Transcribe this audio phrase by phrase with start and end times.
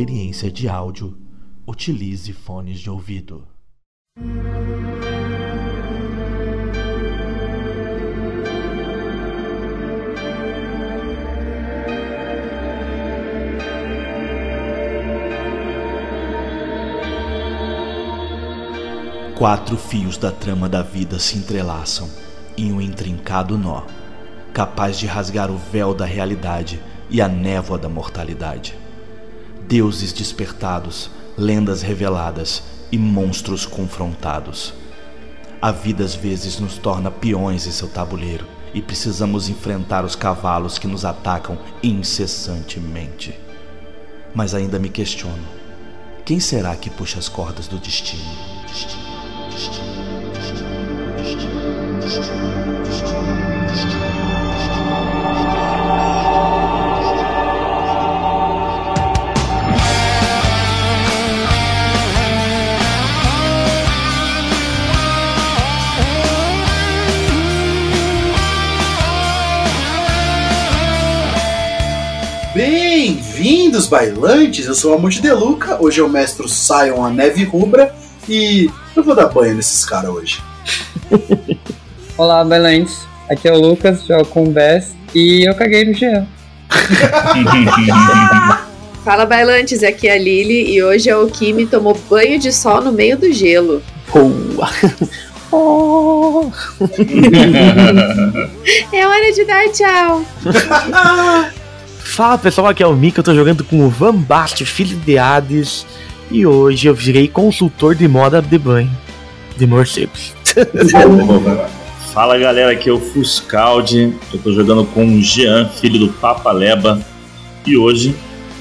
[0.00, 1.14] experiência de áudio,
[1.66, 3.46] utilize fones de ouvido.
[19.36, 22.08] Quatro fios da trama da vida se entrelaçam
[22.56, 23.82] em um intrincado nó,
[24.54, 26.80] capaz de rasgar o véu da realidade
[27.10, 28.79] e a névoa da mortalidade.
[29.70, 34.74] Deuses despertados, lendas reveladas e monstros confrontados.
[35.62, 40.76] A vida às vezes nos torna peões em seu tabuleiro e precisamos enfrentar os cavalos
[40.76, 43.32] que nos atacam incessantemente.
[44.34, 45.46] Mas ainda me questiono:
[46.24, 48.24] quem será que puxa as cordas do destino?
[48.66, 49.09] destino?
[73.80, 74.66] Bem-vindos, bailantes!
[74.66, 77.94] Eu sou a Monte Deluca, hoje eu mestro Sion a Neve Rubra
[78.28, 80.42] e eu vou dar banho nesses caras hoje.
[82.18, 83.06] Olá, bailantes!
[83.30, 86.26] Aqui é o Lucas, jogo com o Bess e eu caguei no Jean.
[89.02, 89.82] Fala, bailantes!
[89.82, 93.32] Aqui é a Lily e hoje o Kimi tomou banho de sol no meio do
[93.32, 93.82] gelo.
[94.12, 94.68] Boa!
[95.52, 96.50] oh.
[98.92, 100.22] é hora de dar tchau!
[102.02, 105.18] Fala pessoal, aqui é o Mika, eu tô jogando com o Van Bast, filho de
[105.18, 105.86] Hades,
[106.30, 108.90] e hoje eu virei consultor de moda de banho
[109.56, 110.34] de morcegos.
[112.12, 116.50] Fala galera, aqui é o Fuscaldi, eu tô jogando com o Jean, filho do Papa
[116.50, 117.00] Leba,
[117.64, 118.16] e hoje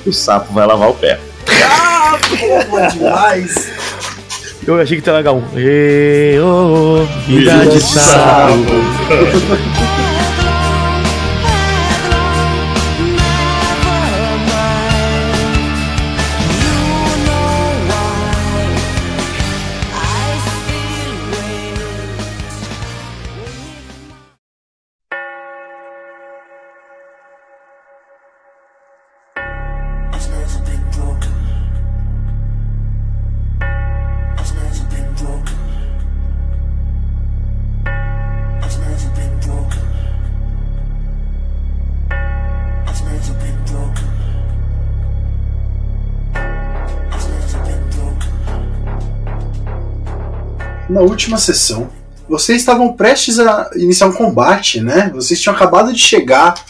[0.06, 1.20] o sapo vai lavar o pé.
[1.64, 3.72] Ah, porra, demais!
[4.68, 5.42] Eu achei que tava legal.
[5.56, 8.54] Ê, oh, vida de sapo.
[51.00, 51.90] na última sessão,
[52.28, 55.10] vocês estavam prestes a iniciar um combate, né?
[55.16, 56.62] Vocês tinham acabado de chegar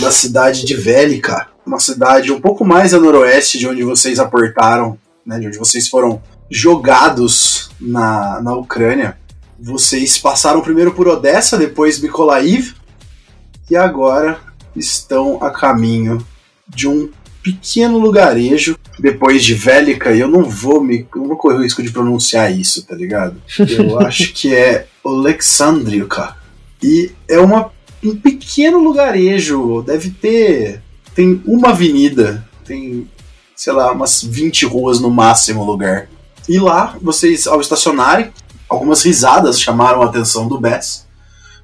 [0.00, 4.98] da cidade de Vélica, uma cidade um pouco mais a noroeste de onde vocês aportaram,
[5.26, 5.38] né?
[5.38, 9.18] De onde vocês foram jogados na, na Ucrânia.
[9.60, 12.74] Vocês passaram primeiro por Odessa, depois Mykolaiv,
[13.70, 14.38] e agora
[14.74, 16.26] estão a caminho
[16.66, 17.10] de um
[17.46, 21.06] pequeno lugarejo depois de Vélica, e eu não vou me.
[21.14, 23.40] não vou correr o risco de pronunciar isso, tá ligado?
[23.58, 26.36] Eu acho que é Alexandriuka.
[26.82, 27.70] E é uma,
[28.02, 30.82] um pequeno lugarejo, deve ter.
[31.14, 33.08] Tem uma avenida, tem,
[33.54, 36.08] sei lá, umas 20 ruas no máximo lugar.
[36.48, 38.30] E lá, vocês, ao estacionarem,
[38.68, 41.06] algumas risadas chamaram a atenção do Bess.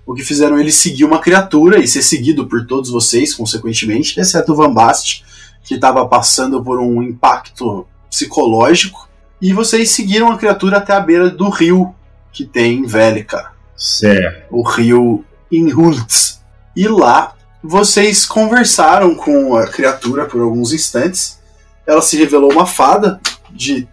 [0.06, 4.53] O que fizeram ele seguir uma criatura e ser seguido por todos vocês, consequentemente, exceto
[4.53, 5.25] o Van Bast,
[5.62, 9.09] que estava passando por um impacto psicológico.
[9.41, 11.94] E vocês seguiram a criatura até a beira do rio
[12.32, 13.53] que tem em Vélica.
[13.76, 14.47] Certo.
[14.50, 16.41] O rio Inhultz.
[16.75, 21.41] E lá vocês conversaram com a criatura por alguns instantes.
[21.87, 23.20] Ela se revelou uma fada
[23.50, 23.87] de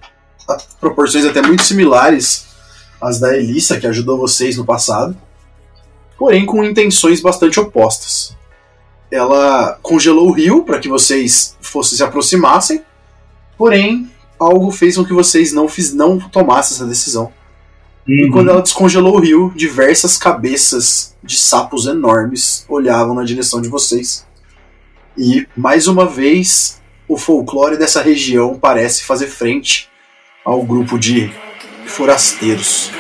[0.80, 2.48] proporções até muito similares
[3.02, 5.16] às da Elissa, que ajudou vocês no passado,
[6.18, 8.38] porém com intenções bastante opostas
[9.12, 12.84] ela congelou o rio para que vocês fossem se aproximassem,
[13.58, 14.10] porém
[14.40, 17.32] algo fez com que vocês não, fiz, não tomassem essa decisão.
[18.08, 18.16] Uhum.
[18.16, 23.68] E quando ela descongelou o rio, diversas cabeças de sapos enormes olhavam na direção de
[23.68, 24.26] vocês.
[25.18, 29.90] E mais uma vez, o folclore dessa região parece fazer frente
[30.46, 31.32] ao grupo de
[31.86, 32.92] forasteiros.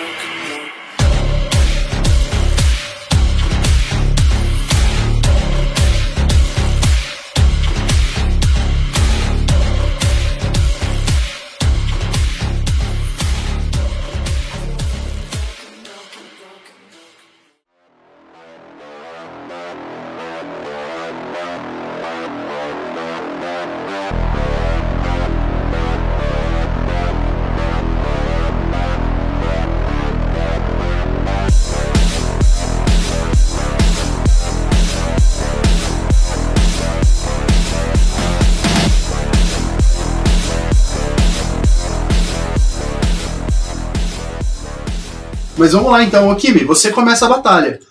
[45.59, 47.81] Mas vamos lá então, Okimi, você começa a batalha.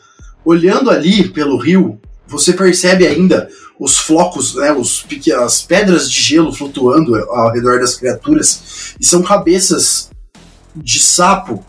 [0.43, 3.47] Olhando ali pelo rio, você percebe ainda
[3.79, 5.05] os flocos, né, os,
[5.45, 10.09] as pedras de gelo flutuando ao redor das criaturas, e são cabeças
[10.75, 11.63] de sapo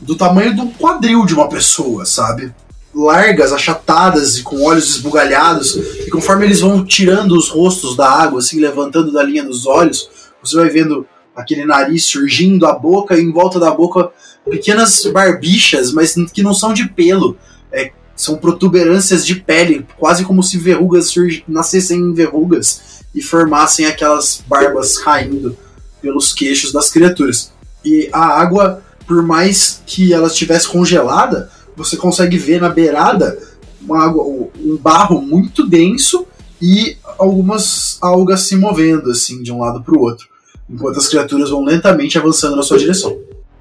[0.00, 2.54] do tamanho do quadril de uma pessoa, sabe?
[2.94, 8.38] Largas, achatadas e com olhos esbugalhados, e conforme eles vão tirando os rostos da água,
[8.38, 10.08] assim, levantando da linha dos olhos,
[10.40, 14.10] você vai vendo aquele nariz surgindo, a boca, e em volta da boca
[14.48, 17.36] pequenas barbichas, mas que não são de pelo.
[17.72, 21.12] É, são protuberâncias de pele, quase como se verrugas
[21.48, 25.56] nascessem em verrugas e formassem aquelas barbas caindo
[26.00, 27.52] pelos queixos das criaturas.
[27.84, 33.38] E a água, por mais que ela estivesse congelada, você consegue ver na beirada
[33.80, 36.26] uma água, um barro muito denso
[36.60, 40.28] e algumas algas se movendo assim de um lado para o outro,
[40.72, 43.16] enquanto as criaturas vão lentamente avançando na sua direção.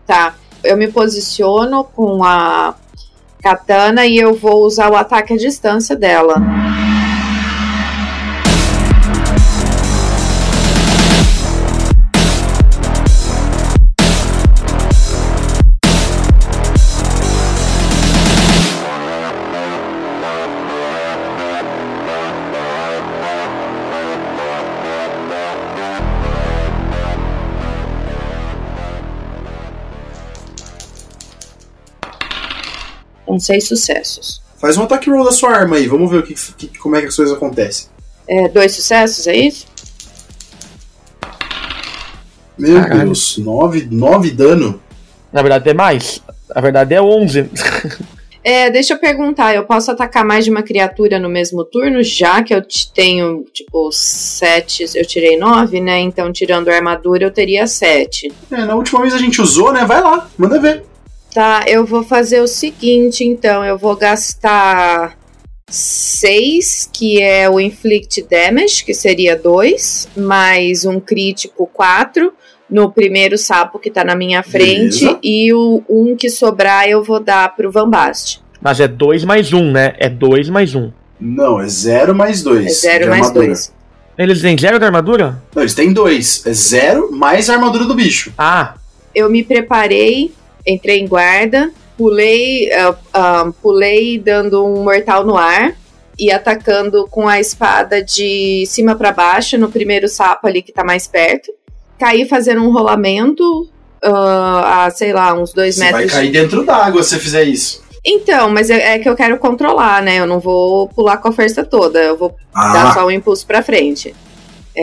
[0.08, 2.76] Tá, eu me posiciono com a
[3.42, 6.36] katana e eu vou usar o ataque à distância dela.
[33.32, 34.42] Com seis sucessos.
[34.60, 37.02] Faz um ataque roll da sua arma aí, vamos ver o que, que como é
[37.02, 37.88] que as coisas acontecem.
[38.28, 39.66] É, dois sucessos, é isso?
[42.58, 43.06] Meu Caralho.
[43.06, 44.82] Deus, nove, nove dano.
[45.32, 46.22] Na verdade é mais.
[46.54, 47.50] Na verdade é onze.
[48.44, 52.44] é, deixa eu perguntar, eu posso atacar mais de uma criatura no mesmo turno, já
[52.44, 52.62] que eu
[52.94, 56.02] tenho, tipo, sete, eu tirei nove, né?
[56.02, 58.30] Então, tirando a armadura, eu teria sete.
[58.52, 59.86] É, na última vez a gente usou, né?
[59.86, 60.91] Vai lá, manda ver.
[61.34, 63.64] Tá, eu vou fazer o seguinte, então.
[63.64, 65.18] Eu vou gastar
[65.70, 72.34] 6, que é o Inflict Damage, que seria 2, mais um crítico 4
[72.70, 75.00] no primeiro sapo que tá na minha frente.
[75.00, 75.20] Beleza.
[75.24, 78.42] E o um que sobrar eu vou dar pro Van Bast.
[78.62, 79.94] Mas é 2 mais 1, um, né?
[79.98, 80.80] É 2 mais 1.
[80.80, 80.92] Um.
[81.20, 82.66] Não, é 0 mais 2.
[82.66, 83.74] É 0 mais 2.
[84.18, 85.42] Eles têm 0 de armadura?
[85.56, 86.46] Não, eles têm 2.
[86.46, 88.34] É 0 mais a armadura do bicho.
[88.38, 88.76] Ah.
[89.16, 90.32] Eu me preparei
[90.66, 95.76] entrei em guarda, pulei, uh, uh, pulei dando um mortal no ar
[96.18, 100.84] e atacando com a espada de cima para baixo no primeiro sapo ali que tá
[100.84, 101.52] mais perto.
[102.00, 103.44] Caí fazendo um rolamento
[104.04, 106.12] uh, a, sei lá, uns dois você metros.
[106.12, 107.82] Vai cair dentro d'água se fizer isso.
[108.04, 110.18] Então, mas é, é, que eu quero controlar, né?
[110.18, 112.74] Eu não vou pular com a força toda, eu vou ah.
[112.74, 114.16] dar só um impulso para frente.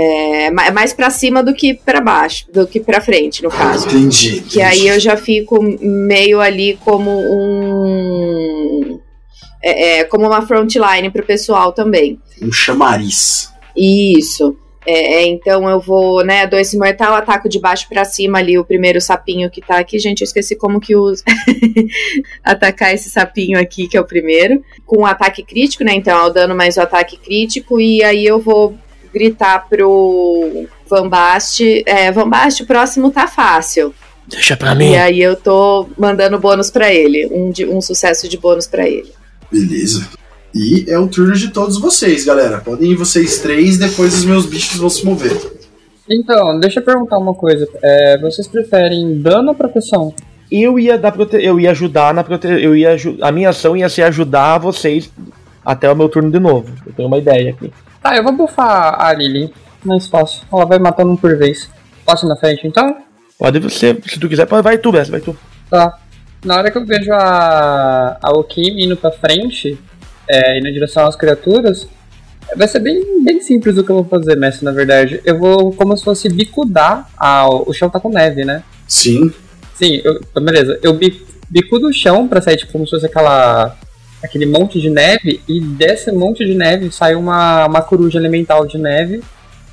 [0.01, 3.89] É, é mais para cima do que para baixo, do que para frente, no caso.
[3.89, 4.49] Entendi, entendi.
[4.49, 9.01] Que aí eu já fico meio ali como um.
[9.61, 12.21] É, é, como uma frontline pro pessoal também.
[12.41, 13.53] Um chamariz.
[13.77, 14.57] Isso.
[14.87, 18.65] É, é então eu vou, né, dois mortal, ataco de baixo para cima ali o
[18.65, 19.99] primeiro sapinho que tá aqui.
[19.99, 21.25] Gente, eu esqueci como que usa.
[22.45, 24.63] Atacar esse sapinho aqui, que é o primeiro.
[24.87, 25.93] Com um ataque crítico, né?
[25.93, 27.81] Então é o dano mais o ataque crítico.
[27.81, 28.79] E aí eu vou
[29.13, 33.95] gritar pro Van Bast, é, Van Bast, o próximo tá fácil.
[34.27, 34.91] Deixa pra mim.
[34.91, 38.87] E aí eu tô mandando bônus para ele, um, de, um sucesso de bônus para
[38.87, 39.11] ele.
[39.51, 40.07] Beleza.
[40.55, 42.59] E é o turno de todos vocês, galera.
[42.59, 45.37] Podem ir vocês três, depois os meus bichos vão se mover.
[46.11, 47.67] Então, deixa eu perguntar uma coisa.
[47.83, 50.15] É, vocês preferem dano ou proteção?
[50.51, 51.37] Eu ia dar prote...
[51.37, 52.47] eu ia ajudar na prote...
[52.47, 55.11] eu ia a minha ação ia ser ajudar vocês
[55.65, 56.73] até o meu turno de novo.
[56.87, 57.71] Eu tenho uma ideia aqui.
[58.03, 59.53] Tá, eu vou buffar a Lily.
[59.85, 60.43] Mais fácil.
[60.53, 61.69] Ela vai matando um por vez.
[62.05, 62.97] Posso ir na frente então?
[63.39, 65.37] Pode você, se tu quiser, vai tu, Bessa, vai tu.
[65.71, 65.99] Tá.
[66.45, 69.79] Na hora que eu vejo a, a Okimi indo pra frente,
[70.29, 71.89] é, indo em direção às criaturas,
[72.57, 75.21] vai ser bem, bem simples o que eu vou fazer, mestre, na verdade.
[75.25, 77.09] Eu vou como se fosse bicudar.
[77.17, 78.63] A, o chão tá com neve, né?
[78.87, 79.33] Sim.
[79.75, 80.79] Sim, eu, beleza.
[80.83, 80.99] Eu
[81.49, 83.77] bicudo o chão pra sair tipo como se fosse aquela
[84.23, 88.79] aquele monte de neve e desse monte de neve sai uma, uma coruja elemental de
[88.79, 89.23] neve.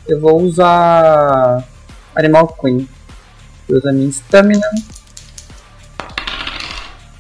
[0.08, 1.64] Eu vou usar
[2.16, 2.88] Animal Queen.
[3.68, 4.68] Eu uso a minha stamina.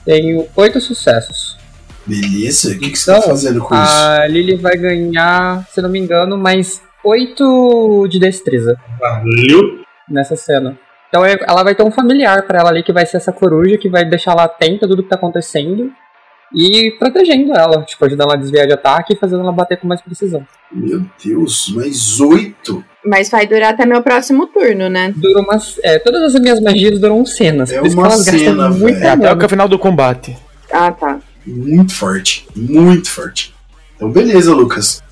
[0.05, 1.58] Tenho oito sucessos.
[2.05, 3.94] Beleza, o que, que você tá então, fazendo com a isso?
[3.96, 8.79] A Lily vai ganhar, se não me engano, mais oito de destreza.
[9.00, 9.84] Valeu!
[10.08, 10.77] Nessa cena.
[11.10, 13.77] Então é, ela vai ter um familiar para ela ali que vai ser essa coruja
[13.77, 15.91] que vai deixar ela atenta a tudo que tá acontecendo
[16.56, 19.88] e protegendo ela, tipo, ajudando ela a desviar de ataque e fazendo ela bater com
[19.88, 20.46] mais precisão.
[20.72, 22.84] Meu Deus, mais oito.
[23.06, 25.14] Mas vai durar até meu próximo turno, né?
[25.16, 25.78] Dura umas.
[25.84, 27.72] É, todas as minhas magias duram cenas.
[27.72, 29.06] É por isso que uma elas gastam cena, muito velho.
[29.06, 30.36] É até o final do combate.
[30.72, 31.20] Ah, tá.
[31.46, 33.54] Muito forte, muito forte.
[33.96, 35.04] Então, beleza, Lucas.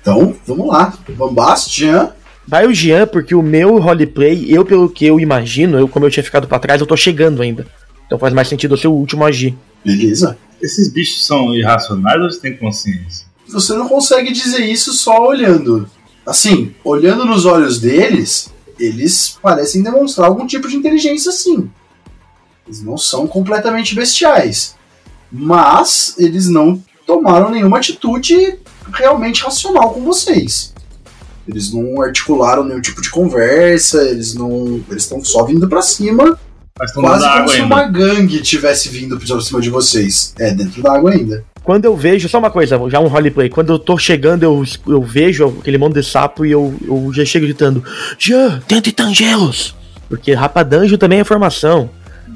[0.00, 0.92] Então, vamos lá.
[1.08, 2.12] Vambast, Jean.
[2.46, 6.10] Vai o Jean, porque o meu roleplay, eu pelo que eu imagino, eu como eu
[6.10, 7.66] tinha ficado pra trás, eu tô chegando ainda.
[8.06, 9.56] Então faz mais sentido eu ser o último a agir.
[9.84, 10.36] Beleza.
[10.62, 13.26] Esses bichos são irracionais ou eles têm consciência?
[13.48, 15.90] Você não consegue dizer isso só olhando.
[16.24, 21.68] Assim, olhando nos olhos deles, eles parecem demonstrar algum tipo de inteligência sim.
[22.66, 24.76] Eles não são completamente bestiais.
[25.30, 28.58] Mas eles não tomaram nenhuma atitude
[28.92, 30.72] realmente racional com vocês.
[31.48, 34.80] Eles não articularam nenhum tipo de conversa, eles não.
[34.88, 36.38] Eles estão só vindo pra cima,
[36.78, 37.74] Mas estão quase como água se ainda.
[37.74, 40.34] uma gangue tivesse vindo pra cima de vocês.
[40.38, 41.44] É, dentro da água ainda.
[41.62, 45.00] Quando eu vejo, só uma coisa, já um roleplay, quando eu tô chegando, eu, eu
[45.02, 47.84] vejo aquele monte de sapo e eu, eu já chego gritando:
[48.18, 49.74] Jean, tente tangê-los!
[50.08, 51.88] Porque rapadanjo também é formação.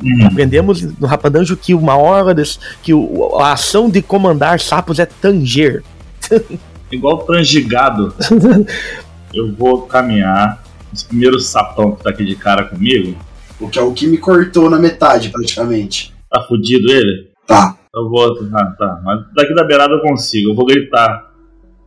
[0.03, 0.27] Hum.
[0.27, 5.07] Aprendemos no rapadanjo que uma hora des, que o- a ação de comandar sapos é
[5.07, 5.83] tanger.
[6.93, 8.15] Igual transgigado.
[9.35, 10.63] eu vou caminhar.
[10.95, 13.17] Esse primeiro sapão que tá aqui de cara comigo,
[13.61, 16.15] O que é o que me cortou na metade, praticamente.
[16.31, 17.31] tá fudido ele?
[17.47, 17.79] Tá.
[17.95, 18.37] Eu vou.
[18.53, 19.01] Ah, tá.
[19.03, 20.51] Mas daqui da beirada eu consigo.
[20.51, 21.33] Eu vou gritar.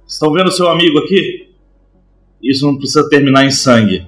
[0.08, 1.50] Estão vendo seu amigo aqui?
[2.42, 4.08] Isso não precisa terminar em sangue.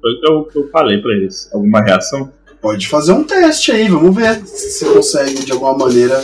[0.00, 1.50] Foi o que eu, que eu falei pra eles.
[1.52, 2.32] Alguma reação?
[2.62, 6.22] Pode fazer um teste aí, vamos ver se você consegue de alguma maneira.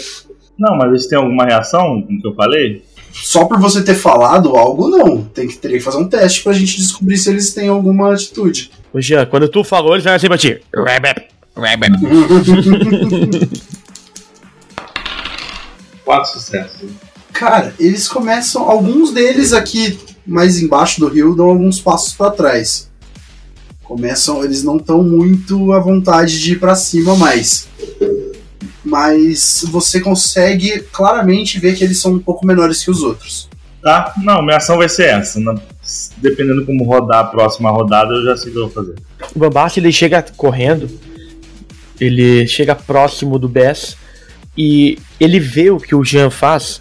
[0.58, 2.82] Não, mas eles têm alguma reação com o que eu falei?
[3.12, 5.22] Só por você ter falado algo, não.
[5.24, 8.70] Tem que teria que fazer um teste pra gente descobrir se eles têm alguma atitude.
[8.92, 10.60] Ô Jean, quando tu falou, eles vão assim pra ti.
[10.74, 11.92] Rebep, rebep.
[16.04, 16.90] Quatro sucessos.
[17.32, 18.62] Cara, eles começam.
[18.68, 22.90] Alguns deles aqui mais embaixo do rio dão alguns passos pra trás.
[23.82, 27.68] Começam, eles não estão muito à vontade de ir pra cima mais.
[28.84, 33.48] Mas você consegue claramente ver que eles são um pouco menores que os outros.
[33.82, 34.12] Tá?
[34.22, 35.40] Não, minha ação vai ser essa.
[35.40, 35.54] Na-
[36.18, 38.94] Dependendo como rodar a próxima rodada, eu já sei o que eu vou fazer.
[39.34, 40.88] O Bambassi ele chega correndo,
[42.00, 43.96] ele chega próximo do Bess
[44.56, 46.80] e ele vê o que o Jean faz.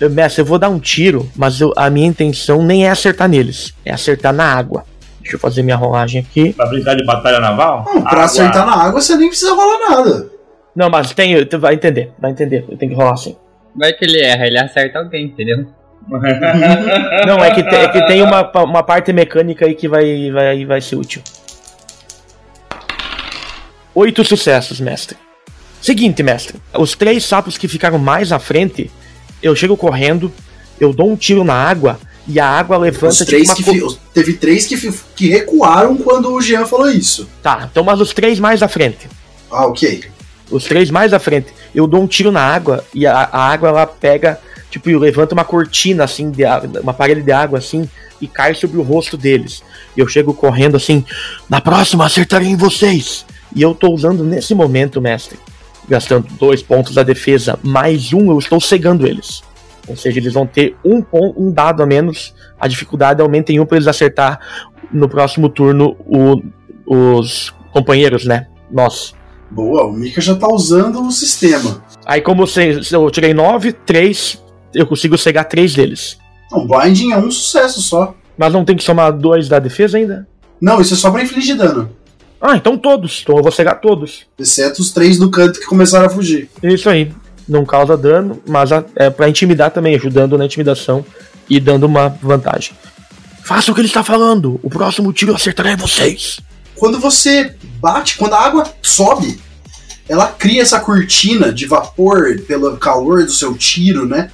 [0.00, 3.28] Eu, Mestre, eu vou dar um tiro, mas eu- a minha intenção nem é acertar
[3.28, 4.84] neles, é acertar na água.
[5.20, 6.52] Deixa eu fazer minha rolagem aqui.
[6.54, 7.84] Pra brincar de batalha naval?
[7.86, 8.24] Não, pra Água.
[8.24, 10.30] acertar na água você nem precisa rolar nada.
[10.74, 13.36] Não, mas tem, vai entender, vai entender, eu tenho que rolar assim.
[13.76, 15.66] Vai que ele erra, ele acerta alguém, entendeu?
[17.26, 20.64] Não, é que, te- é que tem uma, uma parte mecânica aí que vai, vai,
[20.64, 21.22] vai ser útil.
[23.94, 25.16] Oito sucessos, mestre.
[25.80, 26.60] Seguinte, mestre.
[26.76, 28.90] Os três sapos que ficaram mais à frente,
[29.42, 30.32] eu chego correndo,
[30.78, 33.80] eu dou um tiro na água e a água levanta Os tipo três uma que
[33.80, 37.28] co- teve três que, que recuaram quando o Jean falou isso.
[37.42, 39.08] Tá, então mas os três mais à frente.
[39.50, 40.04] Ah, ok.
[40.50, 41.48] Os três mais à frente.
[41.74, 44.38] Eu dou um tiro na água e a, a água ela pega,
[44.70, 46.42] tipo, levanta uma cortina assim, de,
[46.82, 47.88] uma parede de água assim,
[48.20, 49.62] e cai sobre o rosto deles.
[49.96, 51.04] E eu chego correndo assim,
[51.48, 53.26] na próxima acertarei em vocês.
[53.54, 55.38] E eu tô usando nesse momento, mestre,
[55.88, 59.42] gastando dois pontos da defesa, mais um, eu estou cegando eles.
[59.88, 63.58] Ou seja, eles vão ter um, pon- um dado a menos, a dificuldade aumenta em
[63.58, 64.38] um para eles acertar
[64.92, 66.40] no próximo turno o-
[66.86, 68.46] os companheiros, né?
[68.70, 69.14] Nós.
[69.50, 71.82] Boa, o Mika já tá usando o sistema.
[72.06, 74.40] Aí como eu tirei 9, 3,
[74.74, 76.18] eu consigo cegar 3 deles.
[76.50, 78.14] Não, Blinding é um sucesso só.
[78.36, 80.26] Mas não tem que somar 2 da defesa ainda?
[80.60, 81.90] Não, isso é só pra infligir dano.
[82.40, 83.20] Ah, então todos.
[83.22, 84.22] Então eu vou cegar todos.
[84.38, 86.48] Exceto os três do canto que começaram a fugir.
[86.62, 87.12] Isso aí.
[87.48, 91.04] Não causa dano, mas é pra intimidar também, ajudando na intimidação
[91.48, 92.72] e dando uma vantagem.
[93.42, 94.60] Faça o que ele está falando.
[94.62, 96.38] O próximo tiro eu acertarei vocês.
[96.76, 99.40] Quando você bate, quando a água sobe,
[100.08, 104.30] ela cria essa cortina de vapor pelo calor do seu tiro, né?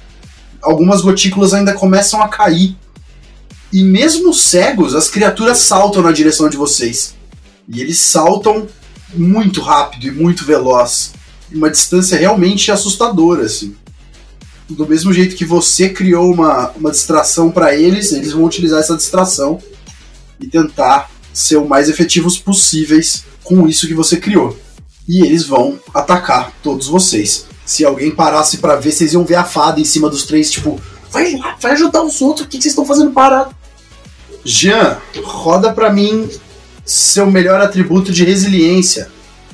[0.67, 2.75] Algumas gotículas ainda começam a cair.
[3.71, 7.15] E mesmo cegos, as criaturas saltam na direção de vocês.
[7.69, 8.67] E eles saltam
[9.13, 11.13] muito rápido e muito veloz.
[11.53, 13.77] Uma distância realmente assustadora, assim.
[14.69, 18.97] Do mesmo jeito que você criou uma, uma distração para eles, eles vão utilizar essa
[18.97, 19.59] distração
[20.37, 24.59] e tentar ser o mais efetivos possíveis com isso que você criou.
[25.07, 27.46] E eles vão atacar todos vocês.
[27.67, 30.79] Se alguém parasse pra ver, vocês iam ver a fada em cima dos três, tipo,
[31.11, 33.53] vai lá, vai ajudar os outros, o que vocês estão fazendo parado?
[34.45, 36.29] Jean, roda pra mim
[36.85, 39.09] seu melhor atributo de resiliência.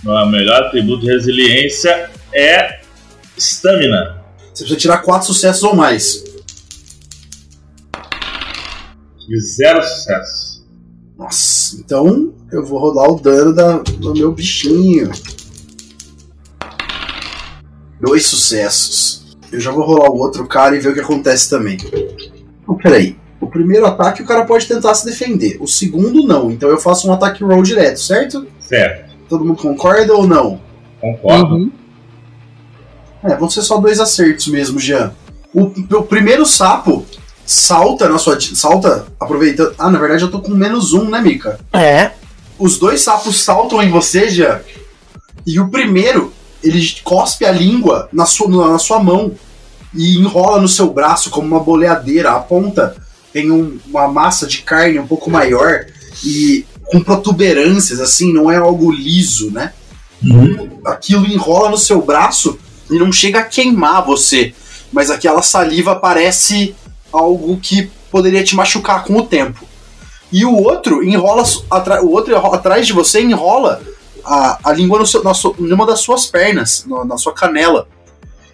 [0.06, 2.82] O melhor atributo de resiliência é
[3.36, 4.22] estamina.
[4.54, 6.24] Você precisa tirar quatro sucessos ou mais.
[9.18, 10.68] Tive zero sucesso.
[11.18, 15.10] Nossa, então eu vou rodar o dano da, do meu bichinho.
[18.04, 19.38] Dois sucessos.
[19.50, 21.78] Eu já vou rolar o outro cara e ver o que acontece também.
[22.62, 23.16] Então, peraí.
[23.40, 25.58] O primeiro ataque o cara pode tentar se defender.
[25.62, 26.52] O segundo não.
[26.52, 28.46] Então eu faço um ataque roll direto, certo?
[28.60, 29.14] Certo.
[29.30, 30.60] Todo mundo concorda ou não?
[31.00, 31.56] Concordo.
[31.56, 31.72] Uhum.
[33.24, 35.14] É, vão ser só dois acertos mesmo, Jean.
[35.54, 37.06] O, o primeiro sapo
[37.46, 38.38] salta na sua.
[38.40, 39.76] Salta, aproveitando.
[39.78, 41.58] Ah, na verdade eu tô com menos um, né, Mika?
[41.72, 42.12] É.
[42.60, 44.60] Os dois sapos saltam em você, Jean.
[45.46, 46.34] E o primeiro,
[46.64, 49.32] ele cospe a língua na sua, na sua mão
[49.94, 52.32] e enrola no seu braço como uma boleadeira.
[52.32, 52.96] A ponta
[53.32, 55.86] tem um- uma massa de carne um pouco maior
[56.24, 59.74] e com protuberâncias, assim, não é algo liso, né?
[60.86, 62.58] Aquilo enrola no seu braço
[62.90, 64.54] e não chega a queimar você,
[64.92, 66.76] mas aquela saliva parece
[67.12, 69.66] algo que poderia te machucar com o tempo.
[70.32, 71.44] E o outro enrola
[72.04, 73.82] o outro enrola- atrás de você enrola
[74.26, 77.34] a, a língua no seu, na sua, em uma das suas pernas, no- na sua
[77.34, 77.88] canela.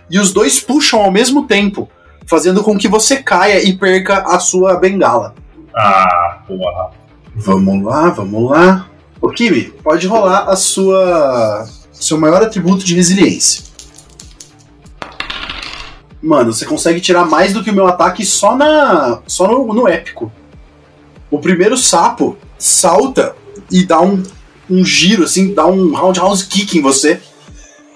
[0.09, 1.87] E os dois puxam ao mesmo tempo,
[2.25, 5.35] fazendo com que você caia e perca a sua bengala.
[5.75, 6.91] Ah, porra.
[7.35, 8.87] Vamos lá, vamos lá.
[9.21, 11.67] Ô Kimi, pode rolar a sua.
[11.93, 13.63] seu maior atributo de resiliência.
[16.21, 19.19] Mano, você consegue tirar mais do que o meu ataque só na.
[19.25, 20.31] só no, no épico.
[21.31, 23.35] O primeiro sapo salta
[23.71, 24.21] e dá um,
[24.69, 27.19] um giro, assim, dá um roundhouse kick em você.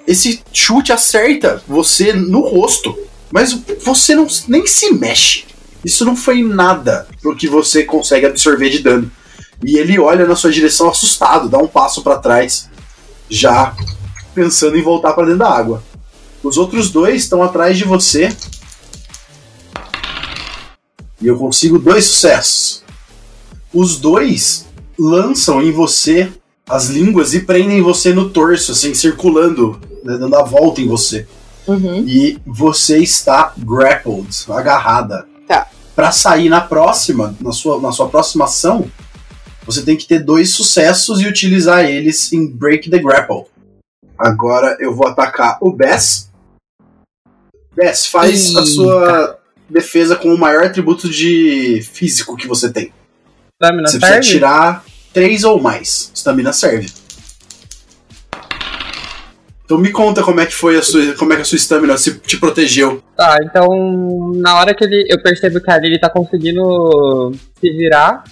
[0.07, 2.97] Esse chute acerta você no rosto,
[3.31, 5.45] mas você não, nem se mexe.
[5.83, 9.11] Isso não foi nada pro que você consegue absorver de dano.
[9.63, 12.69] E ele olha na sua direção assustado, dá um passo pra trás,
[13.29, 13.75] já
[14.33, 15.83] pensando em voltar pra dentro da água.
[16.41, 18.35] Os outros dois estão atrás de você.
[21.21, 22.83] E eu consigo dois sucessos.
[23.73, 24.67] Os dois
[24.99, 26.31] lançam em você
[26.67, 31.27] as línguas e prendem você no torso, assim, circulando, né, dando a volta em você.
[31.67, 32.05] Uhum.
[32.07, 35.27] E você está grappled, agarrada.
[35.47, 35.67] Tá.
[35.95, 38.89] Pra sair na próxima, na sua, na sua próxima ação,
[39.65, 43.45] você tem que ter dois sucessos e utilizar eles em Break the Grapple.
[44.17, 46.29] Agora eu vou atacar o Bess.
[47.75, 48.65] Bess, faz a Eita.
[48.65, 52.93] sua defesa com o maior atributo de físico que você tem.
[53.59, 56.11] Você precisa tirar três ou mais.
[56.13, 56.91] Stamina serve.
[59.65, 61.97] Então me conta como é que foi a sua, como é que a sua stamina
[61.97, 63.01] se te protegeu.
[63.15, 68.23] Tá, então na hora que ele, eu percebo que ali ele tá conseguindo se virar,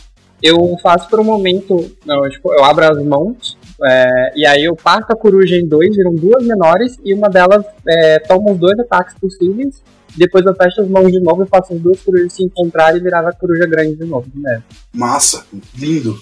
[0.44, 4.76] eu faço por um momento, não, tipo, eu abro as mãos, é, e aí eu
[4.76, 8.78] parto a coruja em dois, viram duas menores, e uma delas é, toma os dois
[8.80, 9.82] ataques possíveis,
[10.18, 13.04] depois eu fecho as mãos de novo e faço as duas corujas se encontrarem e
[13.04, 14.62] virar a coruja grande de novo, né?
[14.94, 15.46] Massa,
[15.78, 16.20] lindo.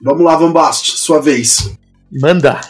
[0.00, 1.70] Vamos lá, Van Bast, sua vez.
[2.12, 2.60] Manda.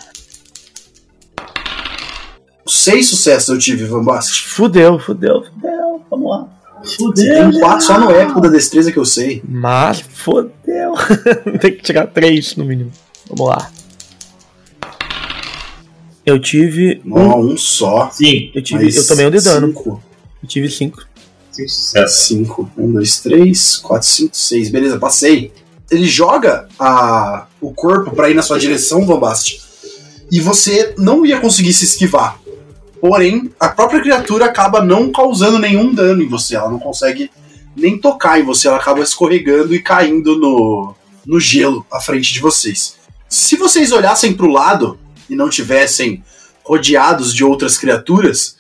[2.66, 4.46] Seis sucessos eu tive, Van Bast.
[4.46, 6.02] Fudeu, fudeu, fudeu.
[6.08, 6.48] Vamos lá.
[6.84, 9.42] Você tem quatro só no épico da destreza que eu sei.
[9.48, 10.92] Mas fodeu.
[11.60, 12.92] Tem que tirar três no mínimo.
[13.28, 13.70] Vamos lá.
[16.24, 17.00] Eu tive.
[17.04, 18.10] Um, Não, um só.
[18.10, 18.94] Sim, eu tive.
[18.94, 19.66] Eu tomei um de dano.
[19.68, 20.02] Cinco.
[20.42, 21.04] Eu tive cinco.
[21.50, 22.22] sim, sucesso.
[22.22, 22.70] Cinco.
[22.76, 24.70] Um, dois, três, quatro, cinco, seis.
[24.70, 25.52] Beleza, passei.
[25.90, 29.32] Ele joga a, o corpo pra ir na sua direção, Van.
[30.30, 32.38] E você não ia conseguir se esquivar.
[33.00, 36.56] Porém, a própria criatura acaba não causando nenhum dano em você.
[36.56, 37.30] Ela não consegue
[37.76, 38.66] nem tocar em você.
[38.66, 40.94] Ela acaba escorregando e caindo no,
[41.24, 42.96] no gelo à frente de vocês.
[43.28, 46.24] Se vocês olhassem pro lado e não tivessem
[46.64, 48.56] rodeados de outras criaturas,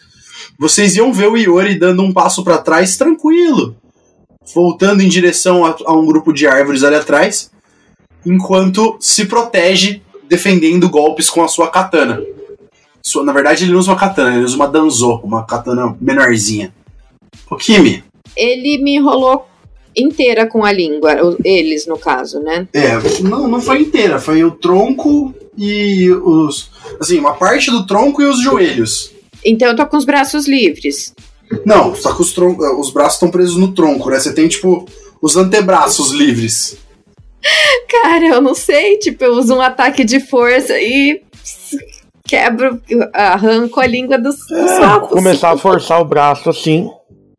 [0.58, 3.76] vocês iam ver o Iori dando um passo pra trás tranquilo,
[4.54, 7.50] voltando em direção a, a um grupo de árvores ali atrás,
[8.24, 12.22] enquanto se protege defendendo golpes com a sua katana.
[13.02, 16.74] Sua- na verdade, ele não usa uma katana, ele usa uma danzo, uma katana menorzinha.
[17.50, 18.02] O Kimi,
[18.36, 19.46] Ele me enrolou
[19.96, 21.12] inteira com a língua,
[21.44, 22.66] eles no caso, né?
[22.74, 26.70] é, não, não foi inteira, foi o tronco e os.
[27.00, 29.12] Assim, uma parte do tronco e os joelhos.
[29.44, 31.14] Então eu tô com os braços livres.
[31.64, 34.18] Não, só que os, tron- os braços estão presos no tronco, né?
[34.18, 34.86] Você tem, tipo,
[35.22, 36.76] os antebraços livres.
[37.88, 41.22] Cara, eu não sei, tipo, eu uso um ataque de força e
[42.26, 42.80] quebro,
[43.12, 45.10] arranco a língua dos, dos sapos.
[45.10, 46.90] Começar a forçar o braço assim.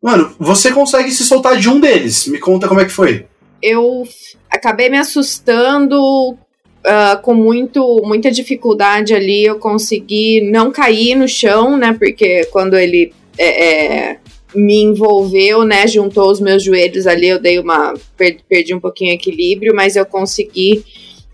[0.02, 2.26] Mano, você consegue se soltar de um deles.
[2.26, 3.26] Me conta como é que foi.
[3.60, 4.04] Eu
[4.50, 6.38] acabei me assustando
[6.84, 9.44] ah, com muito, muita dificuldade ali.
[9.44, 11.94] Eu consegui não cair no chão, né?
[11.98, 14.18] Porque quando ele é, é,
[14.54, 15.86] me envolveu, né?
[15.86, 17.94] Juntou os meus joelhos ali, eu dei uma.
[18.16, 20.84] Per, perdi um pouquinho o equilíbrio, mas eu consegui.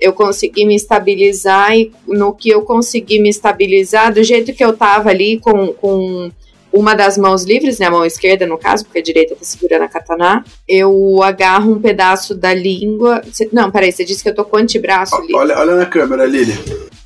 [0.01, 4.77] Eu consegui me estabilizar e no que eu consegui me estabilizar, do jeito que eu
[4.77, 6.31] tava ali com, com
[6.75, 9.83] uma das mãos livres, né, a mão esquerda no caso, porque a direita tá segurando
[9.83, 13.23] a katana, eu agarro um pedaço da língua.
[13.53, 15.33] Não, peraí, você disse que eu tô com o antebraço ali.
[15.35, 16.53] Olha, olha na câmera, Lili.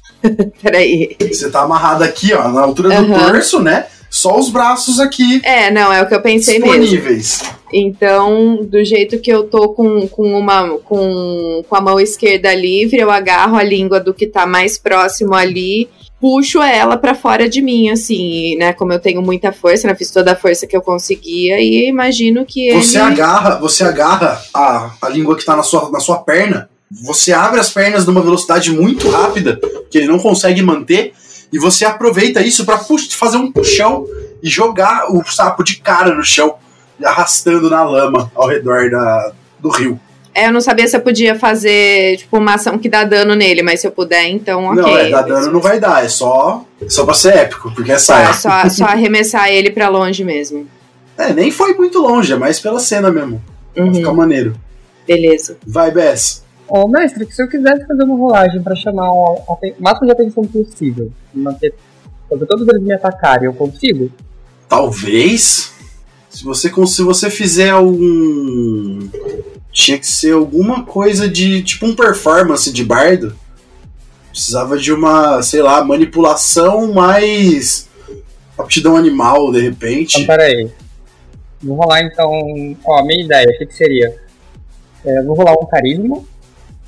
[0.62, 1.14] peraí.
[1.20, 3.32] Você tá amarrado aqui, ó, na altura do Aham.
[3.32, 3.86] torso, né?
[4.20, 6.78] Só os braços aqui É, não, é o que eu pensei mesmo.
[6.80, 7.42] disponíveis.
[7.72, 12.98] Então, do jeito que eu tô com, com uma com, com a mão esquerda livre,
[12.98, 15.88] eu agarro a língua do que tá mais próximo ali,
[16.20, 18.72] puxo ela pra fora de mim, assim, né?
[18.72, 19.94] Como eu tenho muita força, né?
[19.94, 23.06] Fiz toda a força que eu conseguia e imagino que Você ele.
[23.06, 26.68] agarra, você agarra a, a língua que tá na sua, na sua perna.
[27.04, 31.12] Você abre as pernas numa velocidade muito rápida, que ele não consegue manter,
[31.52, 34.06] e você aproveita isso pra pux- fazer um puxão
[34.42, 36.54] e jogar o sapo de cara no chão,
[37.04, 40.00] arrastando na lama ao redor da, do rio.
[40.34, 43.60] É, eu não sabia se eu podia fazer, tipo, uma ação que dá dano nele,
[43.62, 44.82] mas se eu puder, então ok.
[44.82, 47.98] Não, é, dar dano não vai dar, é só, só pra ser épico, porque é
[47.98, 48.32] saia.
[48.34, 50.68] Só, só, só arremessar ele pra longe mesmo.
[51.16, 53.42] É, nem foi muito longe, é mais pela cena mesmo.
[53.74, 54.54] Pra Uhum, ficar maneiro.
[55.06, 55.56] beleza.
[55.66, 56.44] Vai, Bess.
[56.68, 59.42] Ô, mestre, que se eu quisesse fazer uma rolagem pra chamar o,
[59.78, 61.74] máximo de atenção possível, manter,
[62.28, 64.10] fazer todos eles me atacarem, eu consigo?
[64.68, 65.72] Talvez.
[66.28, 69.08] Se você, se você fizer algum.
[69.72, 71.62] Tinha que ser alguma coisa de.
[71.62, 73.34] Tipo um performance de bardo.
[74.30, 77.88] Precisava de uma, sei lá, manipulação mais.
[78.58, 80.26] aptidão animal, de Então, repente.
[80.26, 80.70] peraí.
[81.62, 82.30] Vou rolar então.
[82.84, 84.14] Ó, a minha ideia, o que, que seria?
[85.04, 86.22] É, vou rolar um carisma,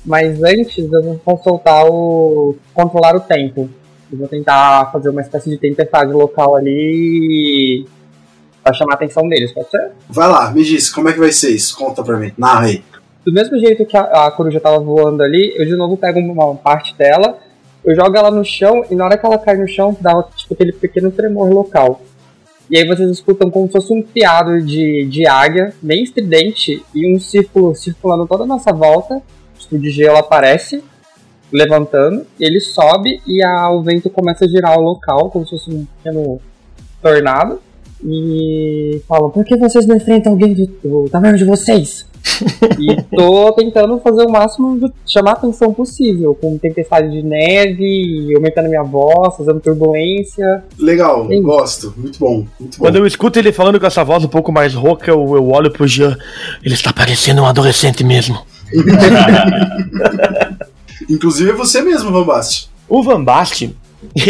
[0.05, 2.55] mas antes eu vou soltar o.
[2.73, 3.69] controlar o tempo.
[4.11, 7.85] Eu vou tentar fazer uma espécie de tempestade local ali
[8.63, 9.91] pra chamar a atenção deles, pode ser?
[10.09, 11.75] Vai lá, me diz, como é que vai ser isso?
[11.77, 12.31] Conta pra mim.
[12.37, 12.83] Narra aí.
[13.25, 16.55] Do mesmo jeito que a, a coruja tava voando ali, eu de novo pego uma
[16.55, 17.37] parte dela,
[17.83, 20.53] eu jogo ela no chão e na hora que ela cai no chão dá tipo
[20.53, 22.01] aquele pequeno tremor local.
[22.69, 27.13] E aí vocês escutam como se fosse um piado de, de águia, bem estridente, e
[27.13, 29.21] um círculo circulando toda a nossa volta.
[29.71, 30.83] O de gelo aparece,
[31.51, 35.71] levantando, ele sobe e a- o vento começa a girar o local, como se fosse
[35.71, 36.39] um pequeno
[37.01, 37.61] tornado.
[38.03, 42.09] E falam, por que vocês não enfrentam alguém do, do tamanho de vocês?
[42.79, 48.33] E tô tentando fazer o máximo de chamar a atenção possível, com tempestade de neve,
[48.35, 50.63] aumentando minha voz, fazendo turbulência.
[50.77, 51.41] Legal, Sim.
[51.41, 51.93] gosto.
[51.97, 52.85] Muito bom, muito bom.
[52.85, 55.71] Quando eu escuto ele falando com essa voz um pouco mais rouca, eu, eu olho
[55.71, 56.17] pro Jean.
[56.63, 58.39] Ele está parecendo um adolescente mesmo.
[61.09, 62.69] Inclusive é você mesmo, Van Bast.
[62.87, 63.75] O Van Basten,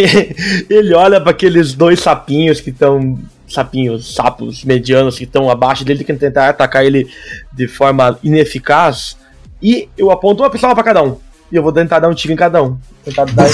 [0.69, 3.19] ele olha para aqueles dois sapinhos que estão.
[3.53, 7.09] Sapinhos, sapos medianos que estão abaixo dele, que tentar atacar ele
[7.51, 9.17] de forma ineficaz.
[9.61, 11.17] E eu aponto uma pistola para cada um.
[11.51, 12.77] E eu vou tentar dar um tiro em cada um.
[13.03, 13.49] Tentar dar.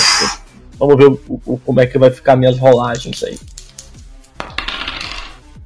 [0.80, 3.38] Vamos ver o- o- como é que vai ficar minhas rolagens aí.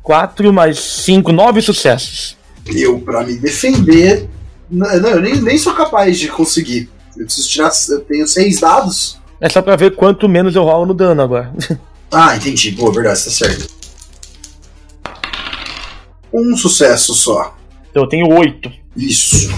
[0.02, 2.38] 4 mais 5, 9 sucessos.
[2.66, 4.30] Eu, pra me defender.
[4.70, 6.90] Não, não, eu nem, nem sou capaz de conseguir.
[7.18, 7.72] Eu preciso tirar.
[7.90, 9.20] Eu tenho seis dados.
[9.40, 11.52] É só pra ver quanto menos eu rolo no dano agora.
[12.14, 12.74] Ah, entendi.
[12.74, 13.70] Pô, verdade, tá certo.
[16.34, 17.56] Um sucesso só.
[17.90, 18.72] Então eu tenho 8.
[18.96, 19.50] Isso.